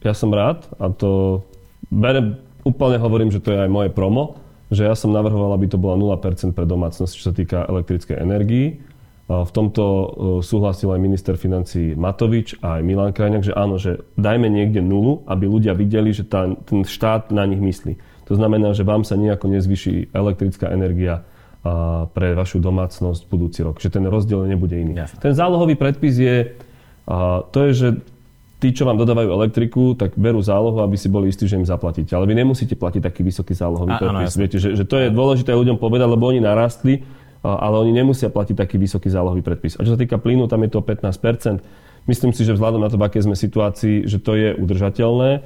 Ja 0.00 0.14
som 0.14 0.30
rád 0.30 0.62
a 0.78 0.88
to 0.94 1.42
berem, 1.90 2.38
úplne 2.62 2.96
hovorím, 3.02 3.34
že 3.34 3.42
to 3.42 3.52
je 3.52 3.58
aj 3.66 3.70
moje 3.72 3.90
promo 3.90 4.43
že 4.74 4.84
ja 4.84 4.94
som 4.98 5.14
navrhoval, 5.14 5.54
aby 5.54 5.70
to 5.70 5.78
bola 5.78 5.96
0% 5.96 6.52
pre 6.52 6.66
domácnosť, 6.66 7.12
čo 7.14 7.22
sa 7.30 7.32
týka 7.32 7.64
elektrickej 7.70 8.16
energii. 8.18 8.82
V 9.24 9.50
tomto 9.56 9.84
e, 9.84 10.06
súhlasil 10.44 10.92
aj 10.92 11.00
minister 11.00 11.40
financí 11.40 11.96
Matovič 11.96 12.60
a 12.60 12.76
aj 12.76 12.82
Milan 12.84 13.16
Krajňák, 13.16 13.40
že 13.48 13.56
áno, 13.56 13.80
že 13.80 14.04
dajme 14.20 14.52
niekde 14.52 14.84
nulu, 14.84 15.24
aby 15.24 15.48
ľudia 15.48 15.72
videli, 15.72 16.12
že 16.12 16.28
tá, 16.28 16.52
ten 16.68 16.84
štát 16.84 17.32
na 17.32 17.48
nich 17.48 17.56
myslí. 17.56 17.96
To 18.28 18.36
znamená, 18.36 18.76
že 18.76 18.84
vám 18.84 19.00
sa 19.00 19.16
nejako 19.16 19.48
nezvyší 19.48 20.12
elektrická 20.12 20.68
energia 20.68 21.24
pre 22.12 22.36
vašu 22.36 22.60
domácnosť 22.60 23.24
budúci 23.24 23.64
rok. 23.64 23.80
Že 23.80 24.00
ten 24.00 24.04
rozdiel 24.04 24.44
nebude 24.44 24.76
iný. 24.76 25.00
Jasne. 25.00 25.16
Ten 25.24 25.32
zálohový 25.32 25.80
predpis 25.80 26.20
je, 26.20 26.52
to 27.48 27.58
je, 27.68 27.72
že 27.72 27.88
tí, 28.64 28.72
čo 28.72 28.88
vám 28.88 28.96
dodávajú 28.96 29.28
elektriku, 29.28 29.92
tak 29.92 30.16
berú 30.16 30.40
zálohu, 30.40 30.80
aby 30.80 30.96
si 30.96 31.12
boli 31.12 31.28
istí, 31.28 31.44
že 31.44 31.60
im 31.60 31.68
zaplatíte. 31.68 32.16
Ale 32.16 32.24
vy 32.24 32.40
nemusíte 32.40 32.72
platiť 32.80 33.04
taký 33.04 33.20
vysoký 33.20 33.52
zálohový 33.52 34.00
predpis. 34.00 34.40
Viete, 34.40 34.56
že, 34.56 34.72
že 34.72 34.88
to 34.88 34.96
je 34.96 35.12
dôležité 35.12 35.52
ľuďom 35.52 35.76
povedať, 35.76 36.08
lebo 36.08 36.24
oni 36.32 36.40
narastli, 36.40 37.04
ale 37.44 37.76
oni 37.76 37.92
nemusia 37.92 38.32
platiť 38.32 38.56
taký 38.56 38.80
vysoký 38.80 39.12
zálohový 39.12 39.44
predpis. 39.44 39.76
A 39.76 39.84
čo 39.84 39.92
sa 39.92 40.00
týka 40.00 40.16
plynu, 40.16 40.48
tam 40.48 40.64
je 40.64 40.72
to 40.72 40.80
15% 40.80 41.84
Myslím 42.04 42.36
si, 42.36 42.44
že 42.44 42.52
vzhľadom 42.52 42.84
na 42.84 42.92
to, 42.92 43.00
v 43.00 43.06
akej 43.08 43.24
sme 43.24 43.36
situácii, 43.36 44.04
že 44.04 44.20
to 44.20 44.36
je 44.36 44.52
udržateľné. 44.52 45.40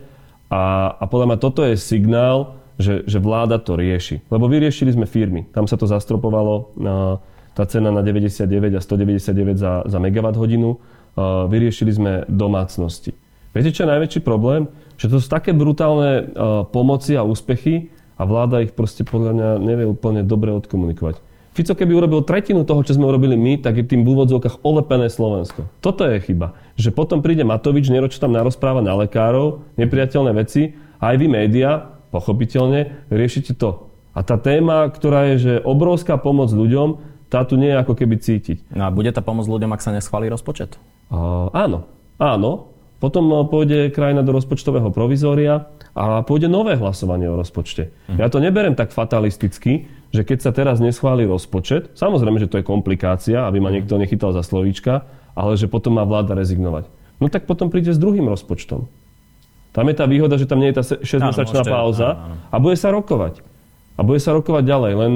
A, 0.50 0.62
a 0.90 1.04
podľa 1.06 1.26
mňa 1.34 1.38
toto 1.38 1.62
je 1.62 1.78
signál, 1.78 2.58
že, 2.78 3.06
že 3.06 3.22
vláda 3.22 3.62
to 3.62 3.78
rieši. 3.78 4.26
Lebo 4.26 4.50
vyriešili 4.50 4.90
sme 4.90 5.06
firmy. 5.06 5.46
Tam 5.54 5.70
sa 5.70 5.78
to 5.78 5.86
zastropovalo 5.86 6.74
na 6.74 7.22
tá 7.54 7.66
cena 7.66 7.90
na 7.94 8.02
99 8.02 8.74
a 8.74 8.80
199 8.82 9.58
za, 9.58 9.86
za 9.86 9.98
megawatt 10.02 10.34
hodinu. 10.34 10.78
Vyriešili 11.50 11.90
sme 11.90 12.12
domácnosti. 12.30 13.10
Viete, 13.50 13.74
čo 13.74 13.82
je 13.82 13.90
najväčší 13.90 14.20
problém? 14.22 14.70
Že 14.94 15.06
to 15.10 15.16
sú 15.18 15.26
také 15.26 15.50
brutálne 15.50 16.30
pomoci 16.70 17.18
a 17.18 17.26
úspechy 17.26 17.90
a 18.14 18.22
vláda 18.22 18.62
ich 18.62 18.70
proste 18.70 19.02
podľa 19.02 19.32
mňa 19.34 19.48
nevie 19.58 19.86
úplne 19.90 20.22
dobre 20.22 20.54
odkomunikovať. 20.54 21.18
Fico 21.58 21.74
keby 21.74 21.90
urobil 21.90 22.22
tretinu 22.22 22.62
toho, 22.62 22.86
čo 22.86 22.94
sme 22.94 23.10
urobili 23.10 23.34
my, 23.34 23.58
tak 23.58 23.82
je 23.82 23.90
tým 23.90 24.06
v 24.06 24.14
úvodzovkách 24.14 24.62
olepené 24.62 25.10
Slovensko. 25.10 25.66
Toto 25.82 26.06
je 26.06 26.22
chyba. 26.22 26.54
Že 26.78 26.94
potom 26.94 27.18
príde 27.18 27.42
Matovič, 27.42 27.90
neroč 27.90 28.14
tam 28.22 28.30
narozpráva 28.30 28.78
na 28.78 28.94
lekárov, 28.94 29.66
nepriateľné 29.74 30.30
veci, 30.38 30.78
a 31.02 31.10
aj 31.10 31.16
vy 31.18 31.26
média, 31.26 31.98
pochopiteľne, 32.14 33.10
riešite 33.10 33.58
to. 33.58 33.90
A 34.14 34.22
tá 34.22 34.38
téma, 34.38 34.86
ktorá 34.86 35.34
je, 35.34 35.36
že 35.38 35.54
obrovská 35.66 36.14
pomoc 36.14 36.54
ľuďom, 36.54 37.02
tá 37.26 37.42
tu 37.42 37.58
nie 37.58 37.74
je 37.74 37.80
ako 37.82 37.94
keby 37.98 38.22
cítiť. 38.22 38.70
No 38.78 38.86
a 38.86 38.94
bude 38.94 39.10
tá 39.10 39.18
pomoc 39.18 39.50
ľuďom, 39.50 39.74
ak 39.74 39.82
sa 39.82 39.90
neschválí 39.90 40.30
rozpočet? 40.30 40.78
Uh, 41.08 41.48
áno, 41.56 41.88
áno. 42.20 42.72
Potom 42.98 43.30
no, 43.30 43.46
pôjde 43.46 43.94
krajina 43.94 44.26
do 44.26 44.34
rozpočtového 44.34 44.90
provizória 44.90 45.70
a 45.94 46.26
pôjde 46.26 46.50
nové 46.50 46.74
hlasovanie 46.74 47.30
o 47.30 47.38
rozpočte. 47.38 47.94
Uh-huh. 47.94 48.18
Ja 48.18 48.26
to 48.26 48.42
neberem 48.42 48.74
tak 48.74 48.90
fatalisticky, 48.90 49.86
že 50.10 50.26
keď 50.26 50.38
sa 50.42 50.50
teraz 50.50 50.82
neschváli 50.82 51.22
rozpočet, 51.22 51.94
samozrejme, 51.94 52.42
že 52.42 52.50
to 52.50 52.58
je 52.58 52.66
komplikácia, 52.66 53.46
aby 53.46 53.62
ma 53.62 53.70
mhm. 53.70 53.74
niekto 53.80 53.94
nechytal 54.00 54.34
za 54.34 54.42
slovíčka, 54.42 55.06
ale 55.38 55.54
že 55.54 55.70
potom 55.70 55.94
má 55.94 56.02
vláda 56.02 56.34
rezignovať. 56.34 56.90
No 57.22 57.30
tak 57.30 57.46
potom 57.46 57.70
príde 57.70 57.94
s 57.94 58.00
druhým 58.02 58.26
rozpočtom. 58.26 58.90
Tam 59.70 59.84
je 59.86 59.94
tá 59.94 60.10
výhoda, 60.10 60.34
že 60.34 60.48
tam 60.48 60.58
nie 60.58 60.74
je 60.74 60.76
tá 60.80 60.84
6-mesačná 61.06 61.62
pauza 61.62 62.18
áno, 62.18 62.34
áno. 62.34 62.50
a 62.50 62.56
bude 62.58 62.74
sa 62.74 62.90
rokovať. 62.90 63.44
A 63.94 64.00
bude 64.02 64.18
sa 64.18 64.34
rokovať 64.34 64.64
ďalej. 64.64 64.92
Len 64.96 65.12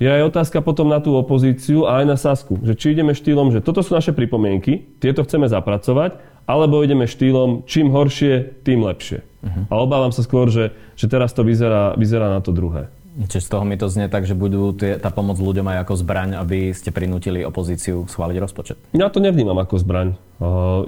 je 0.00 0.08
aj 0.08 0.32
otázka 0.32 0.64
potom 0.64 0.88
na 0.88 0.98
tú 0.98 1.12
opozíciu 1.12 1.84
a 1.84 2.00
aj 2.00 2.04
na 2.08 2.16
Sasku, 2.16 2.56
že 2.64 2.72
či 2.72 2.96
ideme 2.96 3.12
štýlom, 3.12 3.52
že 3.52 3.60
toto 3.60 3.84
sú 3.84 3.92
naše 3.92 4.16
pripomienky, 4.16 4.96
tieto 4.96 5.20
chceme 5.28 5.44
zapracovať, 5.44 6.16
alebo 6.48 6.80
ideme 6.80 7.04
štýlom, 7.04 7.68
čím 7.68 7.92
horšie, 7.92 8.64
tým 8.64 8.80
lepšie. 8.80 9.20
Uh-huh. 9.20 9.68
A 9.68 9.74
obávam 9.76 10.10
sa 10.10 10.24
skôr, 10.24 10.48
že, 10.48 10.72
že 10.96 11.06
teraz 11.06 11.36
to 11.36 11.44
vyzerá, 11.44 11.94
vyzerá 12.00 12.32
na 12.32 12.40
to 12.40 12.50
druhé. 12.50 12.88
Čiže 13.10 13.44
z 13.44 13.50
toho 13.52 13.64
mi 13.68 13.76
to 13.76 13.92
znie 13.92 14.08
tak, 14.08 14.24
že 14.24 14.38
budú 14.38 14.72
tie, 14.72 14.96
tá 14.96 15.12
pomoc 15.12 15.36
ľuďom 15.36 15.66
aj 15.68 15.78
ako 15.84 15.94
zbraň, 16.00 16.40
aby 16.40 16.72
ste 16.72 16.94
prinútili 16.94 17.44
opozíciu 17.44 18.08
schváliť 18.08 18.36
rozpočet? 18.40 18.78
Ja 18.96 19.12
to 19.12 19.20
nevnímam 19.20 19.58
ako 19.60 19.76
zbraň. 19.82 20.16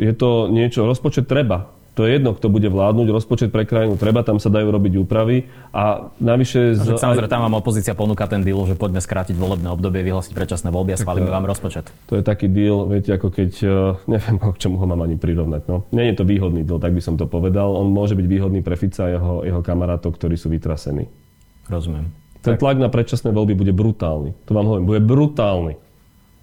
Je 0.00 0.12
to 0.16 0.48
niečo, 0.48 0.88
rozpočet 0.88 1.28
treba. 1.28 1.68
To 1.92 2.08
je 2.08 2.16
jedno, 2.16 2.32
kto 2.32 2.48
bude 2.48 2.72
vládnuť, 2.72 3.06
rozpočet 3.12 3.48
pre 3.52 3.68
krajinu 3.68 4.00
treba, 4.00 4.24
tam 4.24 4.40
sa 4.40 4.48
dajú 4.48 4.72
robiť 4.72 5.04
úpravy. 5.04 5.44
A 5.76 6.08
navyše... 6.16 6.72
Z... 6.72 6.96
Samozrejme, 6.96 7.28
tam 7.28 7.44
vám 7.44 7.60
opozícia 7.60 7.92
ponúka 7.92 8.24
ten 8.24 8.40
deal, 8.40 8.64
že 8.64 8.80
poďme 8.80 9.04
skrátiť 9.04 9.36
volebné 9.36 9.68
obdobie, 9.68 10.00
vyhlásiť 10.00 10.32
predčasné 10.32 10.72
voľby 10.72 10.96
a 10.96 10.98
schválime 10.98 11.28
vám 11.28 11.44
rozpočet. 11.44 11.92
To 12.08 12.16
je 12.16 12.24
taký 12.24 12.48
deal, 12.48 12.88
viete, 12.88 13.12
ako 13.12 13.28
keď, 13.28 13.50
eh, 13.60 13.72
neviem, 14.08 14.40
k 14.56 14.56
čomu 14.56 14.80
ho 14.80 14.86
mám 14.88 15.04
ani 15.04 15.20
prirovnať. 15.20 15.68
No. 15.68 15.84
Nie 15.92 16.08
je 16.08 16.16
to 16.16 16.24
výhodný 16.24 16.64
deal, 16.64 16.80
tak 16.80 16.96
by 16.96 17.02
som 17.04 17.20
to 17.20 17.28
povedal. 17.28 17.76
On 17.76 17.92
môže 17.92 18.16
byť 18.16 18.24
výhodný 18.24 18.64
pre 18.64 18.80
Fica 18.80 19.04
a 19.04 19.12
jeho, 19.12 19.44
jeho 19.44 19.60
kamarátov, 19.60 20.16
ktorí 20.16 20.40
sú 20.40 20.48
vytrasení. 20.48 21.12
Rozumiem. 21.68 22.08
Ten 22.42 22.58
tlak 22.58 22.80
na 22.80 22.90
predčasné 22.90 23.30
voľby 23.30 23.54
bude 23.54 23.70
brutálny. 23.70 24.34
To 24.48 24.52
vám 24.56 24.66
hovorím, 24.66 24.86
bude 24.88 25.02
brutálny. 25.04 25.78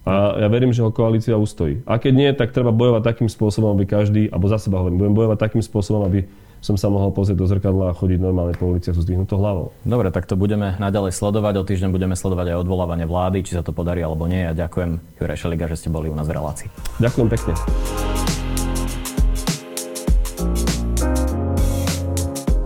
A 0.10 0.42
ja 0.42 0.48
verím, 0.50 0.74
že 0.74 0.82
ho 0.82 0.90
koalícia 0.90 1.38
ustojí. 1.38 1.86
A 1.86 2.02
keď 2.02 2.14
nie, 2.18 2.30
tak 2.34 2.50
treba 2.50 2.74
bojovať 2.74 3.06
takým 3.06 3.30
spôsobom, 3.30 3.78
aby 3.78 3.86
každý, 3.86 4.26
alebo 4.34 4.50
za 4.50 4.58
seba 4.58 4.82
hovorím, 4.82 4.98
budem 4.98 5.16
bojovať 5.16 5.38
takým 5.38 5.62
spôsobom, 5.62 6.10
aby 6.10 6.26
som 6.60 6.76
sa 6.76 6.92
mohol 6.92 7.16
pozrieť 7.16 7.40
do 7.40 7.48
zrkadla 7.48 7.92
a 7.92 7.98
chodiť 7.98 8.20
normálne 8.20 8.52
po 8.58 8.68
uliciach 8.68 8.92
so 8.92 9.04
zdvihnutou 9.04 9.40
hlavou. 9.40 9.72
Dobre, 9.88 10.12
tak 10.12 10.28
to 10.28 10.36
budeme 10.36 10.76
naďalej 10.76 11.16
sledovať. 11.16 11.54
O 11.56 11.64
týždeň 11.64 11.90
budeme 11.94 12.20
sledovať 12.20 12.52
aj 12.52 12.62
odvolávanie 12.68 13.08
vlády, 13.08 13.48
či 13.48 13.56
sa 13.56 13.64
to 13.64 13.72
podarí 13.72 14.04
alebo 14.04 14.28
nie. 14.28 14.44
A 14.44 14.52
ďakujem 14.52 15.00
Juraj 15.22 15.40
Šeliga, 15.40 15.72
že 15.72 15.80
ste 15.80 15.90
boli 15.94 16.12
u 16.12 16.16
nás 16.18 16.28
v 16.28 16.36
relácii. 16.36 16.68
Ďakujem 17.00 17.28
pekne. 17.32 17.54